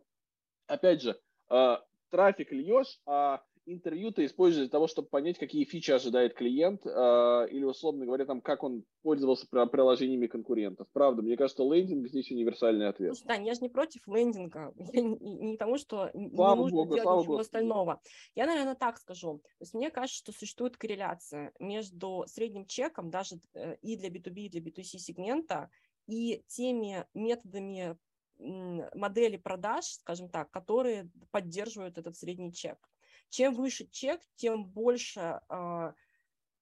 [0.68, 1.20] опять же,
[1.50, 1.78] э,
[2.10, 7.48] трафик льешь, а интервью ты используешь для того, чтобы понять, какие фичи ожидает клиент, э,
[7.50, 10.88] или, условно говоря, там, как он пользовался приложениями конкурентов.
[10.94, 13.16] Правда, мне кажется, лендинг здесь универсальный ответ.
[13.16, 14.74] Слушай, да, я же не против лендинга.
[14.94, 17.40] Я не, не тому, что слава не нужно Богу, делать ничего Богу.
[17.40, 18.02] остального.
[18.36, 19.40] Я, наверное, так скажу.
[19.40, 24.42] То есть мне кажется, что существует корреляция между средним чеком, даже э, и для B2B,
[24.42, 25.70] и для B2C сегмента,
[26.08, 27.98] и теми методами
[28.40, 32.78] модели продаж, скажем так, которые поддерживают этот средний чек.
[33.30, 35.94] Чем выше чек, тем больше э,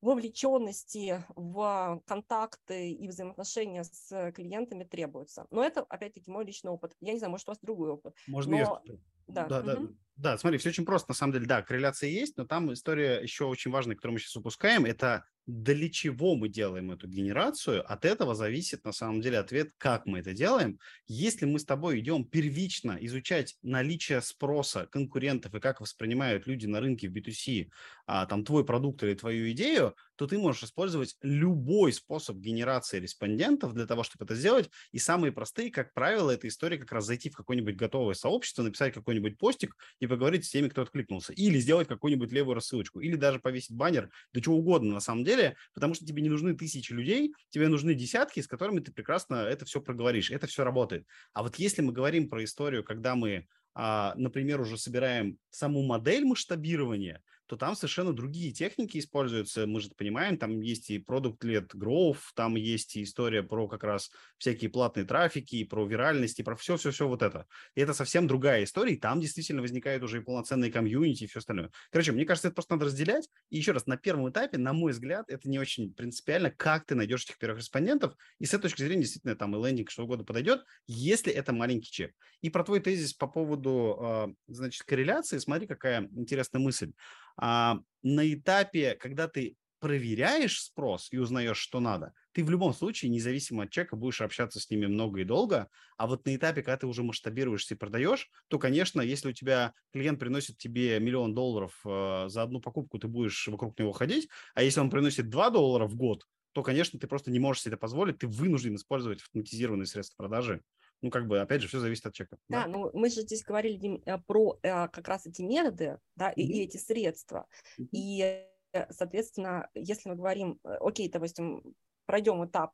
[0.01, 5.47] вовлеченности в контакты и взаимоотношения с клиентами требуется.
[5.51, 6.95] Но это, опять-таки, мой личный опыт.
[6.99, 8.15] Я не знаю, может, у вас другой опыт.
[8.27, 8.81] Можно но...
[8.85, 8.97] я
[9.27, 9.45] да.
[9.47, 9.65] Да, угу.
[9.65, 13.21] да, да, смотри, все очень просто, на самом деле, да, корреляция есть, но там история
[13.21, 18.05] еще очень важная, которую мы сейчас упускаем, это для чего мы делаем эту генерацию, от
[18.05, 20.79] этого зависит на самом деле ответ, как мы это делаем.
[21.07, 26.79] Если мы с тобой идем первично изучать наличие спроса конкурентов и как воспринимают люди на
[26.79, 27.69] рынке в B2C
[28.05, 33.73] а, там твой продукт или твою идею, то ты можешь использовать любой способ генерации респондентов
[33.73, 34.69] для того, чтобы это сделать.
[34.91, 38.93] И самые простые, как правило, это история как раз зайти в какое-нибудь готовое сообщество, написать
[38.93, 41.31] какой-нибудь постик и поговорить с теми, кто откликнулся.
[41.31, 42.99] Или сделать какую-нибудь левую рассылочку.
[42.99, 46.53] Или даже повесить баннер, да чего угодно на самом деле, потому что тебе не нужны
[46.53, 50.29] тысячи людей, тебе нужны десятки, с которыми ты прекрасно это все проговоришь.
[50.29, 51.07] Это все работает.
[51.31, 56.25] А вот если мы говорим про историю, когда мы а, например, уже собираем саму модель
[56.25, 59.67] масштабирования, то там совершенно другие техники используются.
[59.67, 63.83] Мы же понимаем, там есть и продукт led growth, там есть и история про как
[63.83, 67.47] раз всякие платные трафики, и про виральность, и про все-все-все вот это.
[67.75, 71.39] И это совсем другая история, и там действительно возникает уже и полноценные комьюнити и все
[71.39, 71.71] остальное.
[71.91, 73.27] Короче, мне кажется, это просто надо разделять.
[73.49, 76.95] И еще раз, на первом этапе, на мой взгляд, это не очень принципиально, как ты
[76.95, 80.23] найдешь этих первых респондентов, и с этой точки зрения действительно там и лендинг что угодно
[80.23, 82.13] подойдет, если это маленький чек.
[82.39, 86.93] И про твой тезис по поводу, а, значит, корреляции, смотри, какая интересная мысль
[87.37, 93.09] а, на этапе, когда ты проверяешь спрос и узнаешь, что надо, ты в любом случае,
[93.09, 95.69] независимо от чека, будешь общаться с ними много и долго.
[95.97, 99.73] А вот на этапе, когда ты уже масштабируешься и продаешь, то, конечно, если у тебя
[99.91, 104.29] клиент приносит тебе миллион долларов э, за одну покупку, ты будешь вокруг него ходить.
[104.53, 107.73] А если он приносит 2 доллара в год, то, конечно, ты просто не можешь себе
[107.73, 110.61] это позволить, ты вынужден использовать автоматизированные средства продажи
[111.01, 112.37] ну, как бы, опять же, все зависит от человека.
[112.47, 112.67] Да, да?
[112.67, 116.51] ну, мы же здесь говорили э, про э, как раз эти методы, да, и, mm-hmm.
[116.51, 117.47] и эти средства.
[117.79, 117.87] Mm-hmm.
[117.91, 121.63] И, э, соответственно, если мы говорим, окей, допустим,
[122.05, 122.73] пройдем этап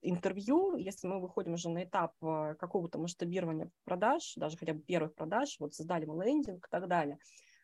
[0.00, 5.56] интервью, если мы выходим уже на этап какого-то масштабирования продаж, даже хотя бы первых продаж,
[5.58, 7.18] вот создали мы лендинг и так далее,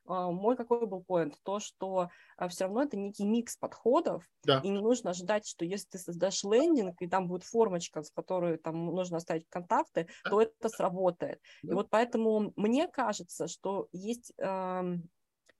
[0.06, 1.36] мой какой был поинт?
[1.42, 4.60] То, что а, все равно это некий микс подходов, да.
[4.64, 8.58] и не нужно ожидать, что если ты создашь лендинг, и там будет формочка, с которой
[8.58, 11.40] там нужно оставить контакты, то это сработает.
[11.62, 11.72] Да.
[11.72, 14.82] И вот поэтому мне кажется, что есть э,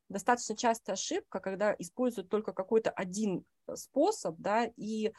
[0.08, 3.44] достаточно частая ошибка, когда используют только какой-то один
[3.74, 5.12] способ, да, и э,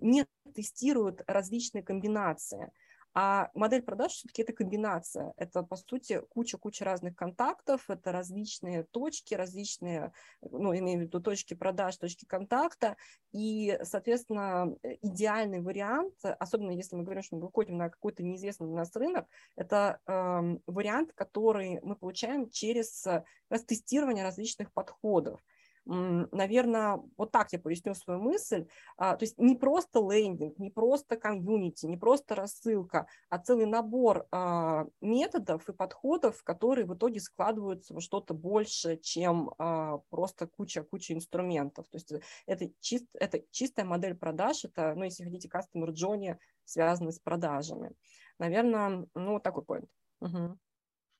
[0.00, 2.72] не тестируют различные комбинации.
[3.18, 5.32] А модель продаж все-таки это комбинация.
[5.38, 10.12] Это, по сути, куча-куча разных контактов, это различные точки, различные,
[10.42, 12.98] ну, имею в виду точки продаж, точки контакта.
[13.32, 18.76] И, соответственно, идеальный вариант, особенно если мы говорим, что мы выходим на какой-то неизвестный для
[18.76, 23.24] нас рынок, это э, вариант, который мы получаем через э,
[23.66, 25.40] тестирование различных подходов.
[25.86, 28.66] Наверное, вот так я поясню свою мысль.
[28.96, 34.26] А, то есть не просто лендинг, не просто комьюнити, не просто рассылка, а целый набор
[34.32, 41.14] а, методов и подходов, которые в итоге складываются во что-то больше, чем а, просто куча-куча
[41.14, 41.86] инструментов.
[41.88, 42.12] То есть
[42.46, 47.92] это, чист, это чистая модель продаж, это, ну, если хотите, customer journey, связанный с продажами.
[48.40, 49.88] Наверное, ну, такой point.
[50.20, 50.58] Угу.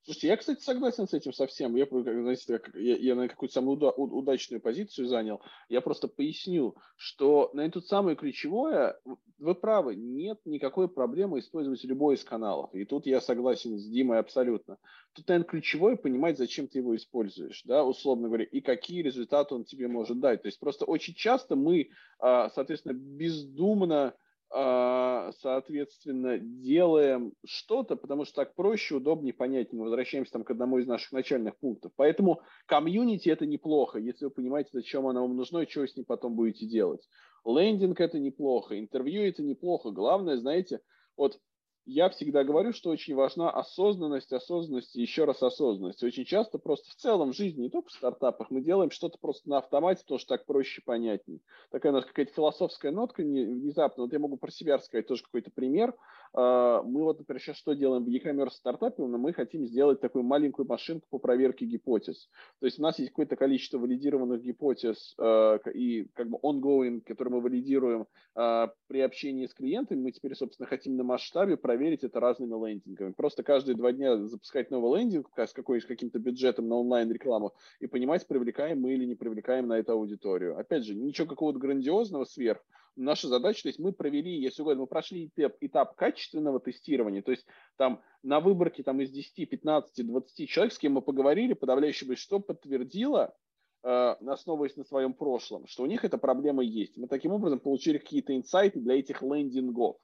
[0.06, 1.74] Слушайте, я, кстати, согласен с этим совсем.
[1.74, 5.40] Я, знаете, я, я на какую-то самую уда- удачную позицию занял.
[5.68, 9.00] Я просто поясню, что на это самое ключевое,
[9.38, 12.72] вы правы, нет никакой проблемы использовать любой из каналов.
[12.72, 14.78] И тут я согласен с Димой абсолютно.
[15.12, 19.64] Тут, наверное, ключевое понимать, зачем ты его используешь, да, условно говоря, и какие результаты он
[19.64, 20.42] тебе может дать.
[20.42, 21.90] То есть просто очень часто мы,
[22.20, 24.14] а, соответственно, бездумно
[24.50, 29.80] соответственно, делаем что-то, потому что так проще, удобнее, понятнее.
[29.80, 31.92] Мы возвращаемся там к одному из наших начальных пунктов.
[31.96, 36.04] Поэтому комьюнити это неплохо, если вы понимаете, зачем оно вам нужно и что с ним
[36.04, 37.08] потом будете делать.
[37.44, 39.90] Лендинг это неплохо, интервью это неплохо.
[39.90, 40.80] Главное, знаете,
[41.16, 41.38] вот
[41.86, 46.02] я всегда говорю, что очень важна осознанность, осознанность и еще раз осознанность.
[46.02, 49.48] Очень часто просто в целом в жизни, не только в стартапах, мы делаем что-то просто
[49.48, 51.40] на автомате, потому что так проще, понятней.
[51.70, 54.02] Такая у нас какая-то философская нотка внезапно.
[54.02, 55.94] Вот я могу про себя рассказать тоже какой-то пример.
[56.34, 59.04] А, мы вот, например, сейчас что делаем в e-commerce стартапе?
[59.04, 62.28] Мы хотим сделать такую маленькую машинку по проверке гипотез.
[62.60, 67.34] То есть у нас есть какое-то количество валидированных гипотез а, и как бы ongoing, которые
[67.34, 70.02] мы валидируем а, при общении с клиентами.
[70.02, 73.12] Мы теперь, собственно, хотим на масштабе проверить проверить это разными лендингами.
[73.12, 77.86] Просто каждые два дня запускать новый лендинг с, какой, с каким-то бюджетом на онлайн-рекламу и
[77.86, 80.58] понимать, привлекаем мы или не привлекаем на эту аудиторию.
[80.58, 82.64] Опять же, ничего какого-то грандиозного сверх.
[82.96, 87.30] Наша задача, то есть мы провели, если угодно, мы прошли этап, этап качественного тестирования, то
[87.30, 87.44] есть
[87.76, 92.40] там на выборке там, из 10, 15, 20 человек, с кем мы поговорили, подавляющее большинство
[92.40, 93.36] подтвердило,
[93.82, 96.96] э, основываясь на своем прошлом, что у них эта проблема есть.
[96.96, 99.98] Мы таким образом получили какие-то инсайты для этих лендингов.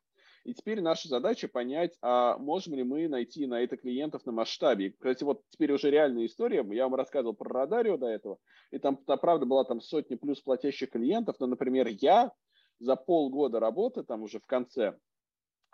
[0.44, 4.90] И теперь наша задача понять, а можем ли мы найти на это клиентов на масштабе.
[4.90, 6.66] Кстати, вот теперь уже реальная история.
[6.70, 8.38] Я вам рассказывал про Радарио до этого.
[8.72, 11.36] И там, там правда, была там сотни плюс платящих клиентов.
[11.38, 12.32] Но, например, я
[12.80, 14.98] за полгода работы, там уже в конце,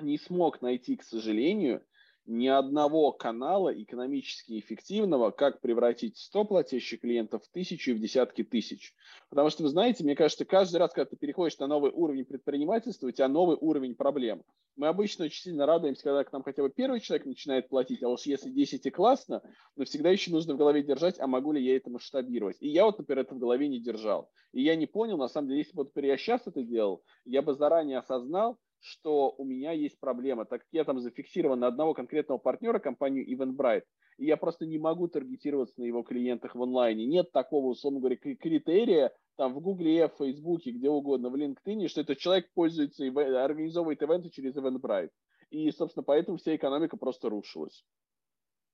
[0.00, 1.82] не смог найти, к сожалению,
[2.28, 8.44] ни одного канала экономически эффективного, как превратить 100 платящих клиентов в тысячу и в десятки
[8.44, 8.94] тысяч.
[9.30, 13.06] Потому что, вы знаете, мне кажется, каждый раз, когда ты переходишь на новый уровень предпринимательства,
[13.06, 14.44] у тебя новый уровень проблем.
[14.76, 18.08] Мы обычно очень сильно радуемся, когда к нам хотя бы первый человек начинает платить, а
[18.08, 19.42] уж если 10 и классно,
[19.76, 22.58] но всегда еще нужно в голове держать, а могу ли я это масштабировать.
[22.60, 24.30] И я вот, например, это в голове не держал.
[24.52, 27.40] И я не понял, на самом деле, если бы вот я сейчас это делал, я
[27.40, 31.94] бы заранее осознал, что у меня есть проблема, так как я там зафиксирован на одного
[31.94, 33.84] конкретного партнера, компанию Eventbrite,
[34.18, 37.06] и я просто не могу таргетироваться на его клиентах в онлайне.
[37.06, 42.00] Нет такого, условно говоря, критерия там в Гугле, в Фейсбуке, где угодно, в LinkedIn, что
[42.00, 45.10] этот человек пользуется организовывает ивенты через Eventbrite.
[45.50, 47.84] И, собственно, поэтому вся экономика просто рушилась.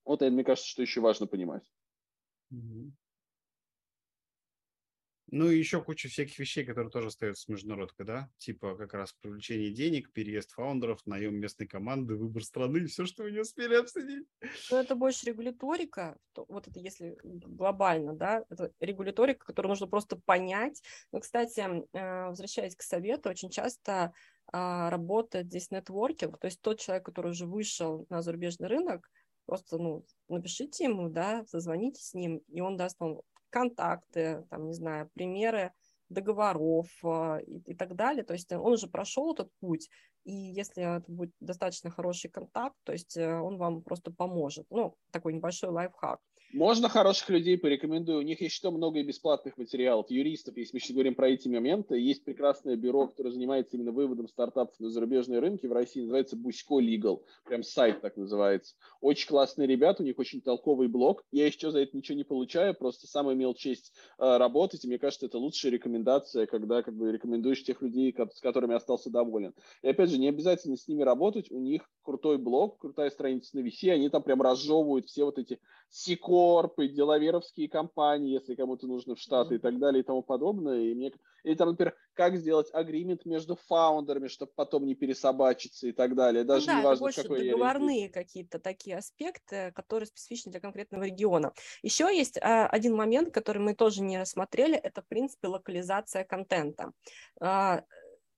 [0.03, 1.63] Вот это, мне кажется, что еще важно понимать.
[5.37, 8.29] Ну и еще куча всяких вещей, которые тоже остаются с международкой, да?
[8.37, 13.31] Типа как раз привлечение денег, переезд фаундеров, наем местной команды, выбор страны, все, что вы
[13.31, 14.25] не успели обсудить.
[14.71, 16.17] Ну это больше регуляторика,
[16.47, 20.81] вот это если глобально, да, это регуляторика, которую нужно просто понять.
[21.11, 24.13] Но, кстати, э, возвращаясь к совету, очень часто
[24.53, 29.11] а, работает здесь нетворкинг, то есть тот человек, который уже вышел на зарубежный рынок,
[29.45, 33.19] просто ну, напишите ему, да, созвоните с ним, и он даст вам
[33.55, 35.71] контакты, там, не знаю, примеры
[36.09, 38.25] договоров э, и, и так далее.
[38.25, 39.89] То есть он уже прошел этот путь,
[40.25, 44.67] и если это будет достаточно хороший контакт, то есть э, он вам просто поможет.
[44.69, 46.19] Ну, такой небольшой лайфхак.
[46.53, 48.19] Можно хороших людей порекомендую.
[48.19, 51.99] У них есть что много бесплатных материалов, юристов, если мы сейчас говорим про эти моменты.
[51.99, 56.79] Есть прекрасное бюро, которое занимается именно выводом стартапов на зарубежные рынки в России, называется Бусько
[56.79, 57.21] Legal.
[57.45, 58.75] Прям сайт так называется.
[59.01, 61.23] Очень классные ребята, у них очень толковый блог.
[61.31, 64.97] Я еще за это ничего не получаю, просто сам имел честь э, работать, и мне
[64.97, 69.53] кажется, это лучшая рекомендация, когда как бы рекомендуешь тех людей, с которыми остался доволен.
[69.81, 73.67] И опять же, не обязательно с ними работать, у них крутой блог, крутая страница на
[73.67, 75.59] VC, они там прям разжевывают все вот эти
[76.35, 79.57] Сикорп и делаверовские компании, если кому-то нужно в Штаты mm-hmm.
[79.57, 80.81] и так далее и тому подобное.
[80.81, 81.11] И мне,
[81.43, 86.43] или там, например, как сделать агримент между фаундерами, чтобы потом не пересобачиться и так далее.
[86.43, 90.59] Ну Даже ну, да, не важно, больше какой договорные какие-то такие аспекты, которые специфичны для
[90.59, 91.53] конкретного региона.
[91.81, 96.91] Еще есть а, один момент, который мы тоже не рассмотрели, это, в принципе, локализация контента.
[97.39, 97.83] А,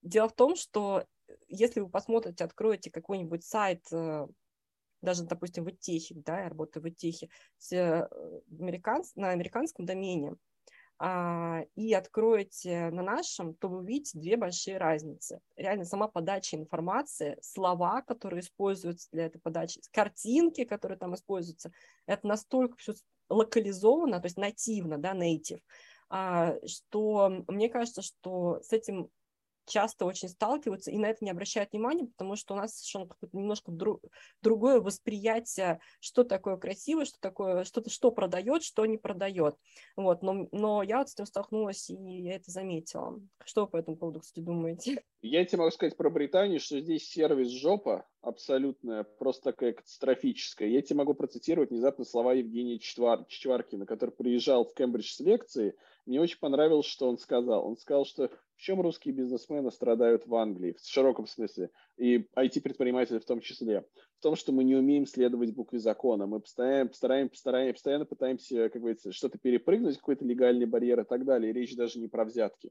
[0.02, 1.04] дело в том, что
[1.48, 4.26] если вы посмотрите, откроете какой-нибудь сайт э,
[5.02, 7.28] даже, допустим, в Итехе, да, я работаю в Итехе,
[7.72, 8.06] э,
[8.58, 10.36] американс, на американском домене,
[11.00, 15.40] а, и откроете на нашем, то вы увидите две большие разницы.
[15.56, 21.70] Реально сама подача информации, слова, которые используются для этой подачи, картинки, которые там используются,
[22.06, 22.94] это настолько все
[23.28, 25.60] локализовано, то есть нативно, да, native,
[26.08, 29.08] а, что мне кажется, что с этим
[29.68, 33.70] часто очень сталкиваются и на это не обращают внимания, потому что у нас совершенно немножко
[33.70, 34.00] дру,
[34.42, 39.56] другое восприятие, что такое красиво, что такое, что-то, что продает, что не продает.
[39.96, 43.20] Вот, но, но я вот с этим столкнулась, и я это заметила.
[43.44, 45.02] Что вы по этому поводу, кстати, думаете?
[45.20, 50.68] Я тебе могу сказать про Британию, что здесь сервис жопа абсолютная, просто такая катастрофическая.
[50.68, 53.24] Я тебе могу процитировать внезапно слова Евгения Четвар...
[53.24, 55.74] Четваркина, который приезжал в Кембридж с лекции.
[56.06, 57.66] Мне очень понравилось, что он сказал.
[57.66, 63.24] Он сказал, что чем русские бизнесмены страдают в Англии, в широком смысле, и IT-предприниматели в
[63.24, 63.84] том числе.
[64.18, 66.26] В том, что мы не умеем следовать букве закона.
[66.26, 71.24] Мы постоянно, постараем, постараем, постоянно пытаемся, как говорится, что-то перепрыгнуть, какой-то легальный барьер и так
[71.24, 71.52] далее.
[71.52, 72.70] Речь даже не про взятки.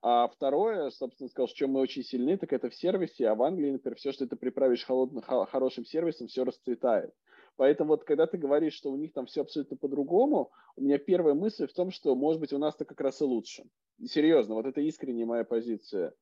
[0.00, 3.42] А второе, собственно, сказал, в чем мы очень сильны, так это в сервисе, а в
[3.42, 7.12] Англии, например, все, что ты приправишь холодным, хорошим сервисом, все расцветает.
[7.56, 11.34] Поэтому вот когда ты говоришь, что у них там все абсолютно по-другому, у меня первая
[11.34, 13.64] мысль в том, что, может быть, у нас-то как раз и лучше.
[14.04, 16.14] Серьезно, вот это искренняя моя позиция.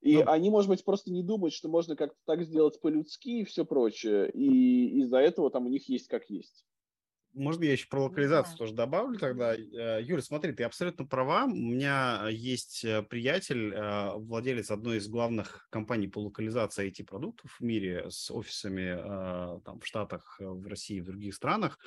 [0.00, 3.44] И ну, они, может быть, просто не думают, что можно как-то так сделать по-людски и
[3.44, 4.30] все прочее.
[4.30, 6.64] И из-за этого там у них есть как есть.
[7.36, 8.58] Можно я еще про локализацию да.
[8.58, 9.54] тоже добавлю тогда?
[9.54, 11.44] Э, Юля, смотри, ты абсолютно права.
[11.44, 17.60] У меня есть э, приятель, э, владелец одной из главных компаний по локализации IT-продуктов в
[17.62, 21.78] мире с офисами там, в Штатах, в России, в других странах,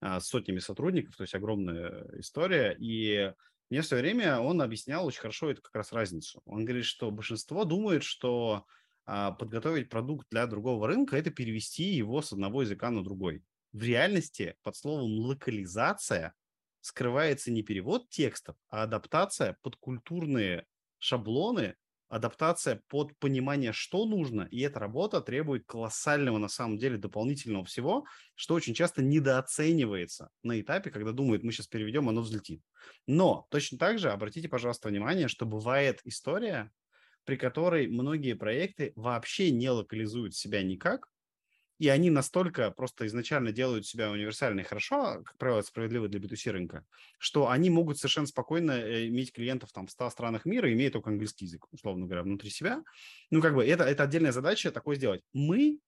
[0.00, 2.76] с сотнями сотрудников, то есть огромная история.
[2.78, 3.32] И
[3.72, 6.42] мне в свое время он объяснял очень хорошо эту как раз разницу.
[6.44, 8.66] Он говорит, что большинство думает, что
[9.06, 13.42] подготовить продукт для другого рынка– это перевести его с одного языка на другой
[13.72, 16.34] в реальности под словом локализация
[16.82, 20.66] скрывается не перевод текстов, а адаптация под культурные
[20.98, 21.74] шаблоны,
[22.12, 28.04] адаптация под понимание, что нужно, и эта работа требует колоссального, на самом деле, дополнительного всего,
[28.34, 32.60] что очень часто недооценивается на этапе, когда думают, мы сейчас переведем, оно взлетит.
[33.06, 36.70] Но точно так же обратите, пожалуйста, внимание, что бывает история,
[37.24, 41.11] при которой многие проекты вообще не локализуют себя никак,
[41.82, 46.52] и они настолько просто изначально делают себя универсально и хорошо, как правило, справедливо для B2C
[46.52, 46.86] рынка,
[47.18, 51.10] что они могут совершенно спокойно э, иметь клиентов там в 100 странах мира, имея только
[51.10, 52.84] английский язык, условно говоря, внутри себя.
[53.30, 55.22] Ну, как бы это, это отдельная задача такое сделать.
[55.32, 55.80] Мы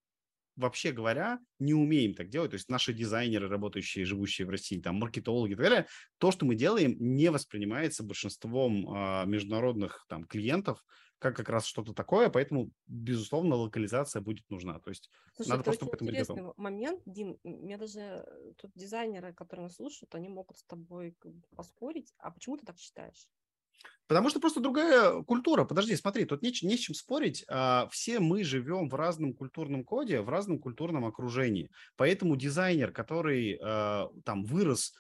[0.57, 2.51] вообще говоря, не умеем так делать.
[2.51, 5.87] То есть наши дизайнеры, работающие, живущие в России, там, маркетологи и так далее,
[6.19, 10.83] то, что мы делаем, не воспринимается большинством а, международных там, клиентов
[11.25, 14.79] как как раз что-то такое, поэтому, безусловно, локализация будет нужна.
[14.79, 16.53] То есть Слушай, надо просто к этому быть готовым.
[16.59, 21.17] момент, Дим, мне даже э, тут дизайнеры, которые нас слушают, они могут с тобой
[21.57, 22.13] поспорить.
[22.19, 23.27] А почему ты так считаешь?
[24.07, 25.65] Потому что просто другая культура.
[25.65, 27.45] Подожди, смотри, тут не, не с чем спорить.
[27.49, 31.71] А, все мы живем в разном культурном коде, в разном культурном окружении.
[31.97, 34.95] Поэтому дизайнер, который а, там вырос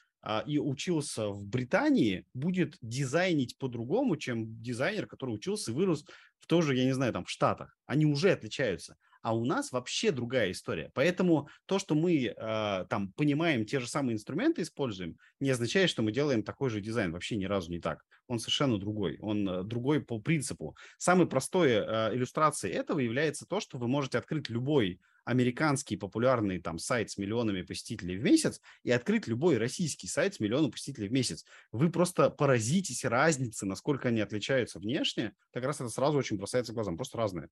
[0.46, 6.04] и учился в Британии, будет дизайнить по-другому, чем дизайнер, который учился и вырос
[6.38, 7.76] в тоже, я не знаю, там в Штатах.
[7.86, 8.96] Они уже отличаются.
[9.24, 10.90] А у нас вообще другая история.
[10.92, 16.02] Поэтому то, что мы э, там понимаем, те же самые инструменты используем, не означает, что
[16.02, 17.10] мы делаем такой же дизайн.
[17.10, 18.04] Вообще ни разу не так.
[18.26, 19.16] Он совершенно другой.
[19.20, 20.76] Он э, другой по принципу.
[20.98, 26.78] Самой простой э, иллюстрацией этого является то, что вы можете открыть любой американский популярный там
[26.78, 31.12] сайт с миллионами посетителей в месяц и открыть любой российский сайт с миллионом посетителей в
[31.12, 31.46] месяц.
[31.72, 35.32] Вы просто поразитесь разницы, насколько они отличаются внешне.
[35.50, 36.98] Как раз это сразу очень бросается глазам.
[36.98, 37.48] Просто разные.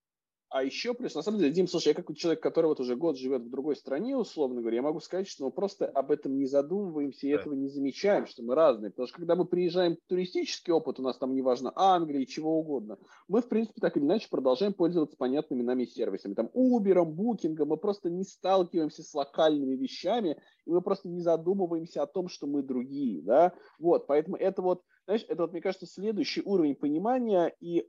[0.52, 3.16] А еще плюс, на самом деле, Дим, слушай, я как человек, который вот уже год
[3.16, 6.44] живет в другой стране, условно говоря, я могу сказать, что мы просто об этом не
[6.44, 7.40] задумываемся и да.
[7.40, 8.90] этого не замечаем, что мы разные.
[8.90, 12.98] Потому что когда мы приезжаем туристический опыт, у нас там неважно Англия, чего угодно,
[13.28, 16.34] мы, в принципе, так или иначе продолжаем пользоваться понятными нами сервисами.
[16.34, 20.36] Там Uber, Booking, мы просто не сталкиваемся с локальными вещами,
[20.66, 23.54] и мы просто не задумываемся о том, что мы другие, да.
[23.78, 27.88] Вот, поэтому это вот, знаешь, это вот, мне кажется, следующий уровень понимания и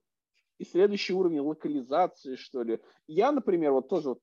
[0.63, 2.79] и следующий уровень локализации, что ли.
[3.07, 4.19] Я, например, вот тоже вот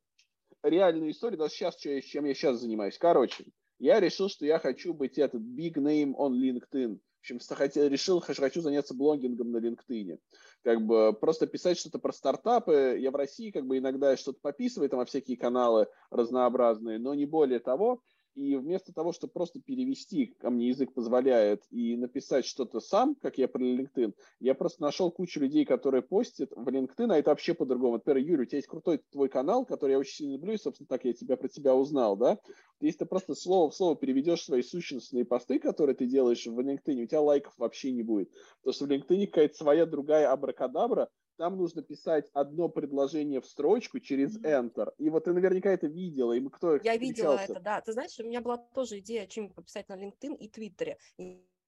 [0.63, 2.99] реальную историю, даже сейчас, чем я сейчас занимаюсь.
[2.99, 3.45] Короче,
[3.79, 6.97] я решил, что я хочу быть этот big name on LinkedIn.
[6.97, 10.19] В общем, хотел, решил, хочу заняться блогингом на LinkedIn.
[10.63, 12.97] Как бы просто писать что-то про стартапы.
[12.99, 17.27] Я в России как бы иногда что-то пописываю там во всякие каналы разнообразные, но не
[17.27, 18.03] более того.
[18.35, 23.39] И вместо того, чтобы просто перевести, ко мне язык позволяет, и написать что-то сам, как
[23.39, 27.55] я про LinkedIn, я просто нашел кучу людей, которые постят в LinkedIn, а это вообще
[27.55, 27.95] по-другому.
[27.95, 30.87] Например, Юрий, у тебя есть крутой твой канал, который я очень сильно люблю, и, собственно,
[30.87, 32.39] так я тебя про тебя узнал, да?
[32.81, 37.03] Если ты просто слово в слово переведешь свои сущностные посты, которые ты делаешь в LinkedIn,
[37.03, 38.31] у тебя лайков вообще не будет.
[38.63, 41.09] Потому что в LinkedIn какая-то своя другая абракадабра,
[41.41, 44.93] там нужно писать одно предложение в строчку через Enter.
[44.99, 47.81] И вот ты наверняка это видела, и кто Я видела это, да.
[47.81, 50.99] Ты знаешь, у меня была тоже идея чем пописать на LinkedIn и Твиттере.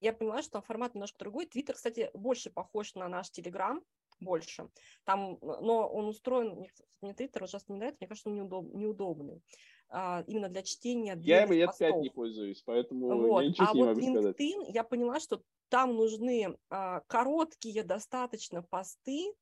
[0.00, 1.46] Я поняла, что там формат немножко другой.
[1.46, 3.82] Твиттер, кстати, больше похож на наш Телеграм,
[4.20, 4.68] больше.
[5.04, 6.66] Там, но он устроен,
[7.00, 9.40] мне Твиттер ужасно не нравится, мне кажется, он неудоб, неудобный.
[9.88, 13.40] А, именно для чтения Я им лет пять не пользуюсь, поэтому вот.
[13.40, 14.74] я ничего а не вот могу LinkedIn, сказать.
[14.74, 19.32] я поняла, что там нужны а, короткие достаточно посты,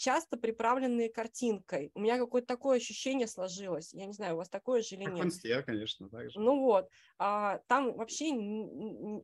[0.00, 1.92] часто приправленные картинкой.
[1.94, 3.92] У меня какое-то такое ощущение сложилось.
[3.92, 5.26] Я не знаю, у вас такое же или нет.
[5.26, 6.40] инсте, конечно, так же.
[6.40, 6.88] Ну вот,
[7.18, 8.30] а, там вообще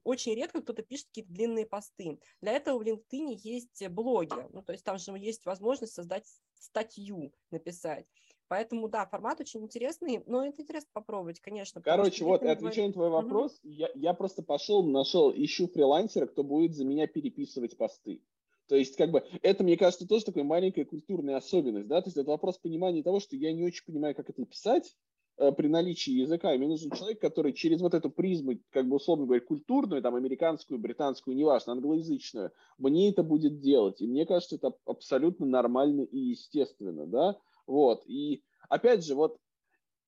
[0.05, 2.20] очень редко кто-то пишет какие-то длинные посты.
[2.43, 6.27] Для этого в LinkedIn есть блоги, ну то есть там же есть возможность создать
[6.59, 8.07] статью, написать.
[8.49, 11.81] Поэтому, да, формат очень интересный, но это интересно попробовать, конечно.
[11.81, 16.45] Короче, вот, мы отвечая на твой вопрос, я, я просто пошел, нашел, ищу фрилансера, кто
[16.45, 18.20] будет за меня переписывать посты.
[18.69, 22.17] То есть, как бы, это, мне кажется, тоже такая маленькая культурная особенность, да, то есть
[22.17, 24.97] это вопрос понимания того, что я не очень понимаю, как это писать
[25.39, 28.97] э, при наличии языка, и мне нужен человек, который через вот эту призму, как бы,
[28.97, 34.57] условно говоря, культурную, там, американскую, британскую, неважно, англоязычную, мне это будет делать, и мне кажется,
[34.57, 39.39] это абсолютно нормально и естественно, да, вот, и опять же, вот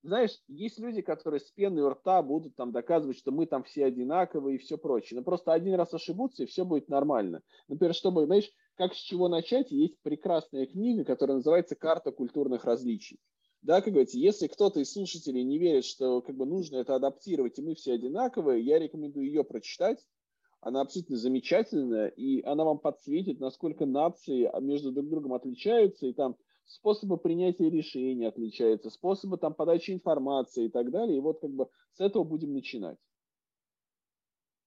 [0.03, 3.85] знаешь, есть люди, которые с пеной у рта будут там доказывать, что мы там все
[3.85, 5.19] одинаковые и все прочее.
[5.19, 7.43] Но просто один раз ошибутся, и все будет нормально.
[7.67, 13.19] Например, чтобы, знаешь, как с чего начать, есть прекрасная книга, которая называется «Карта культурных различий».
[13.63, 17.59] Да, как говорится, если кто-то из слушателей не верит, что как бы нужно это адаптировать,
[17.59, 19.99] и мы все одинаковые, я рекомендую ее прочитать.
[20.61, 26.37] Она абсолютно замечательная, и она вам подсветит, насколько нации между друг другом отличаются, и там
[26.69, 31.19] способы принятия решений отличаются, способы там подачи информации и так далее.
[31.19, 32.99] И вот как бы с этого будем начинать.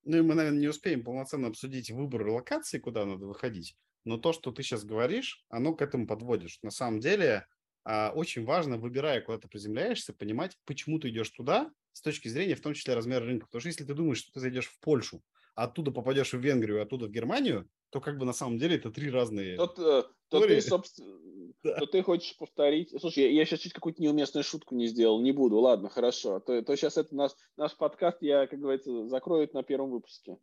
[0.04, 3.78] Ну и мы, наверное, не успеем полноценно обсудить выбор локации, куда надо выходить.
[4.04, 6.60] Но то, что ты сейчас говоришь, оно к этому подводишь.
[6.64, 7.45] На самом деле
[7.84, 12.56] а, очень важно, выбирая, куда ты приземляешься, понимать, почему ты идешь туда с точки зрения,
[12.56, 13.45] в том числе, размера рынка.
[13.45, 15.22] Потому что если ты думаешь, что ты зайдешь в Польшу,
[15.56, 19.10] оттуда попадешь в Венгрию, оттуда в Германию, то как бы на самом деле это три
[19.10, 19.58] разные...
[19.58, 20.56] То, то, то Истории.
[20.56, 21.18] ты, собственно,
[21.64, 21.76] Да.
[21.76, 22.89] то ты хочешь повторить.
[22.99, 25.60] Слушай, я, я сейчас чуть какую-то неуместную шутку не сделал, не буду.
[25.60, 26.39] Ладно, хорошо.
[26.39, 30.38] То, то сейчас это наш, наш подкаст, я, как говорится, закроют на первом выпуске.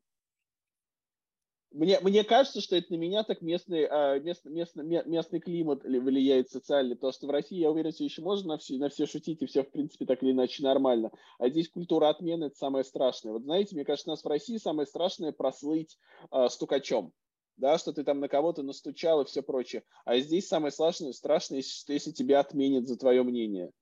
[1.71, 5.85] Мне, мне кажется, что это на меня так местный, а, мест, местный, ме- местный климат
[5.85, 6.95] ли- влияет социальный.
[6.97, 9.47] Потому что в России, я уверен, все еще можно на все, на все шутить, и
[9.47, 11.11] все, в принципе, так или иначе нормально.
[11.39, 13.33] А здесь культура отмены– это самое страшное.
[13.33, 15.99] Вот знаете, мне кажется, у нас в России самое страшное прослыть
[16.31, 17.13] а, стукачом.
[17.59, 19.83] Да, что ты там на кого-то настучал и все прочее.
[20.05, 21.59] А здесь самое страшное, страшное,
[21.89, 23.73] если тебя отменят за твое мнение.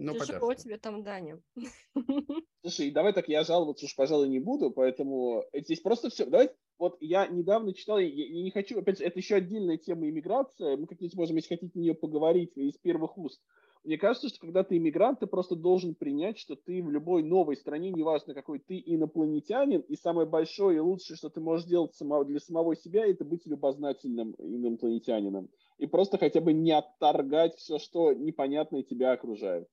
[0.00, 1.42] Ну, Тяжело тебе там, Даня.
[2.62, 6.24] Слушай, давай так, я жаловаться уж, пожалуй, не буду, поэтому здесь просто все.
[6.24, 10.08] Давай, вот я недавно читал, я, я не хочу, опять же, это еще отдельная тема
[10.08, 13.42] иммиграция, мы как-нибудь можем, если хотите, на нее поговорить из первых уст.
[13.84, 17.56] Мне кажется, что когда ты иммигрант, ты просто должен принять, что ты в любой новой
[17.56, 22.24] стране, неважно какой ты инопланетянин, и самое большое и лучшее, что ты можешь сделать само-
[22.24, 25.50] для самого себя, это быть любознательным инопланетянином.
[25.76, 29.68] И просто хотя бы не отторгать все, что непонятное тебя окружает.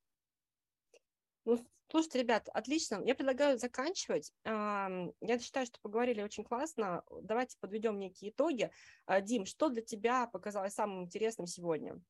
[1.47, 3.01] Ну, слушайте, ребят, отлично.
[3.05, 4.33] Я предлагаю заканчивать.
[4.43, 7.03] Я считаю, что поговорили очень классно.
[7.21, 8.69] Давайте подведем некие итоги.
[9.05, 12.01] А, Дим, что для тебя показалось самым интересным сегодня?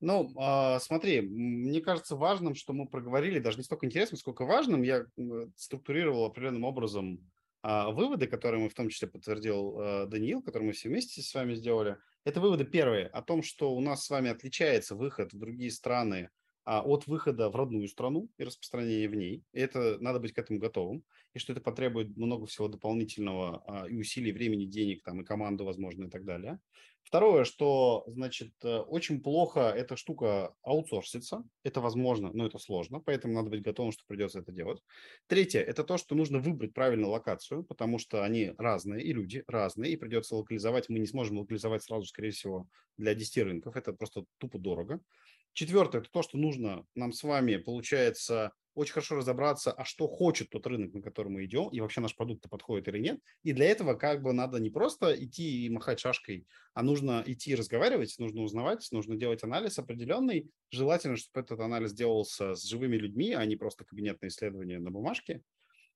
[0.00, 4.82] Ну, а, смотри, мне кажется важным, что мы проговорили, даже не столько интересным, сколько важным.
[4.82, 7.30] Я м, структурировал определенным образом
[7.62, 11.32] а, выводы, которые мы в том числе подтвердил а, Даниил, которые мы все вместе с
[11.34, 11.98] вами сделали.
[12.24, 16.30] Это выводы первые о том, что у нас с вами отличается выход в другие страны
[16.64, 19.44] а, от выхода в родную страну и распространения в ней.
[19.52, 21.04] И это надо быть к этому готовым.
[21.34, 25.64] И что это потребует много всего дополнительного а, и усилий, времени, денег, там, и команду,
[25.64, 26.60] возможно, и так далее.
[27.02, 31.42] Второе, что, значит, э, очень плохо эта штука аутсорсится.
[31.64, 34.80] Это возможно, но это сложно, поэтому надо быть готовым, что придется это делать.
[35.26, 39.92] Третье, это то, что нужно выбрать правильную локацию, потому что они разные, и люди разные,
[39.92, 40.88] и придется локализовать.
[40.88, 43.76] Мы не сможем локализовать сразу, скорее всего, для 10 рынков.
[43.76, 45.00] Это просто тупо дорого.
[45.52, 50.50] Четвертое, это то, что нужно нам с вами, получается, очень хорошо разобраться, а что хочет
[50.50, 53.20] тот рынок, на который мы идем, и вообще наш продукт подходит или нет.
[53.42, 57.50] И для этого как бы надо не просто идти и махать шашкой, а нужно идти
[57.50, 60.50] и разговаривать, нужно узнавать, нужно делать анализ определенный.
[60.70, 65.42] Желательно, чтобы этот анализ делался с живыми людьми, а не просто кабинетные исследования на бумажке.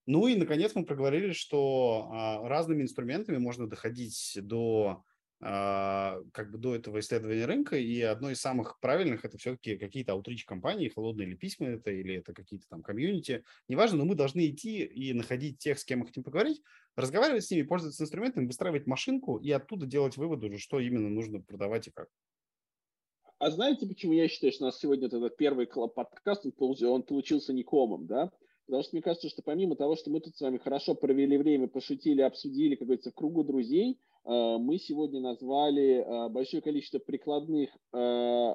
[0.07, 5.03] Ну и, наконец, мы проговорили, что а, разными инструментами можно доходить до
[5.45, 10.47] как бы до этого исследования рынка, и одно из самых правильных это все-таки какие-то аутрич
[10.47, 14.83] компании, холодные или письма это, или это какие-то там комьюнити, неважно, но мы должны идти
[14.85, 16.63] и находить тех, с кем мы хотим поговорить,
[16.97, 21.41] разговаривать с ними, пользоваться инструментами, выстраивать машинку и оттуда делать выводы уже, что именно нужно
[21.41, 22.09] продавать и как.
[23.39, 28.07] А знаете, почему я считаю, что у нас сегодня этот первый подкаст, он получился, никомом,
[28.07, 28.31] да?
[28.67, 31.69] Потому что мне кажется, что помимо того, что мы тут с вами хорошо провели время,
[31.69, 37.71] пошутили, обсудили, как говорится, в кругу друзей, э, мы сегодня назвали э, большое количество прикладных
[37.93, 38.55] э,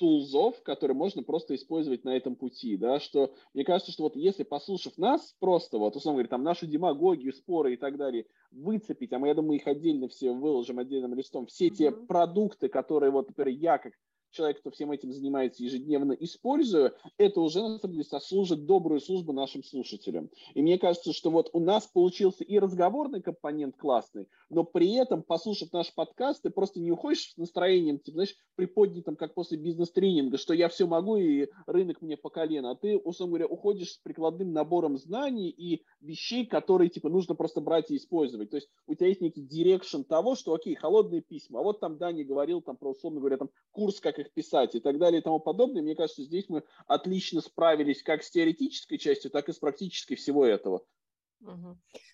[0.00, 4.44] тулзов, которые можно просто использовать на этом пути, да, что мне кажется, что вот если
[4.44, 9.18] послушав нас просто, вот, условно говоря, там нашу демагогию, споры и так далее, выцепить, а
[9.18, 11.74] мы, я думаю, их отдельно все выложим отдельным листом, все mm-hmm.
[11.74, 13.92] те продукты, которые вот, например, я как
[14.30, 19.32] человек, кто всем этим занимается ежедневно, использую, это уже, на самом деле, сослужит добрую службу
[19.32, 20.30] нашим слушателям.
[20.54, 25.22] И мне кажется, что вот у нас получился и разговорный компонент классный, но при этом,
[25.22, 30.38] послушав наш подкаст, ты просто не уходишь с настроением, типа, знаешь, приподнятым, как после бизнес-тренинга,
[30.38, 33.98] что я все могу и рынок мне по колено, а ты, условно говоря, уходишь с
[33.98, 38.50] прикладным набором знаний и вещей, которые, типа, нужно просто брать и использовать.
[38.50, 41.98] То есть у тебя есть некий direction того, что, окей, холодные письма, а вот там
[41.98, 45.24] Дани говорил там про, условно говоря, там курс, как их писать и так далее и
[45.24, 45.82] тому подобное.
[45.82, 50.44] Мне кажется, здесь мы отлично справились как с теоретической частью, так и с практической всего
[50.44, 50.84] этого.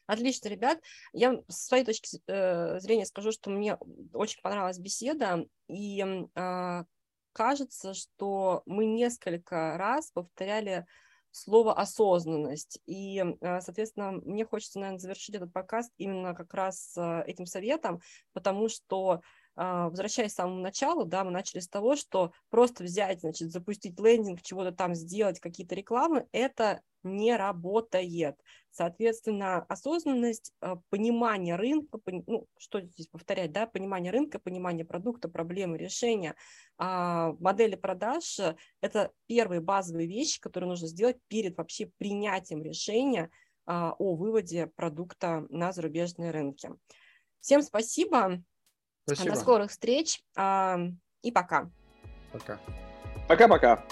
[0.07, 0.81] Отлично, ребят.
[1.13, 3.77] Я с своей точки э, зрения скажу, что мне
[4.13, 6.05] очень понравилась беседа, и
[6.35, 6.85] э,
[7.33, 10.87] кажется, что мы несколько раз повторяли
[11.33, 12.81] слово осознанность.
[12.87, 18.01] И, э, соответственно, мне хочется, наверное, завершить этот подкаст именно как раз э, этим советом,
[18.33, 19.21] потому что а,
[19.57, 24.43] возвращаясь к самому началу, да, мы начали с того, что просто взять, значит, запустить лендинг,
[24.43, 28.37] чего-то там сделать, какие-то рекламы, это не работает.
[28.71, 35.79] Соответственно, осознанность, а, понимание рынка, ну, что здесь повторять, да, понимание рынка, понимание продукта, проблемы,
[35.79, 36.35] решения,
[36.77, 38.39] а, модели продаж–
[38.83, 43.31] это первые базовые вещи, которые нужно сделать перед вообще принятием решения
[43.69, 46.71] о выводе продукта на зарубежные рынки.
[47.41, 48.41] Всем спасибо.
[49.09, 49.35] Спасибо.
[49.35, 51.71] До скорых встреч и пока.
[52.33, 52.59] Пока.
[53.29, 53.85] Пока-пока.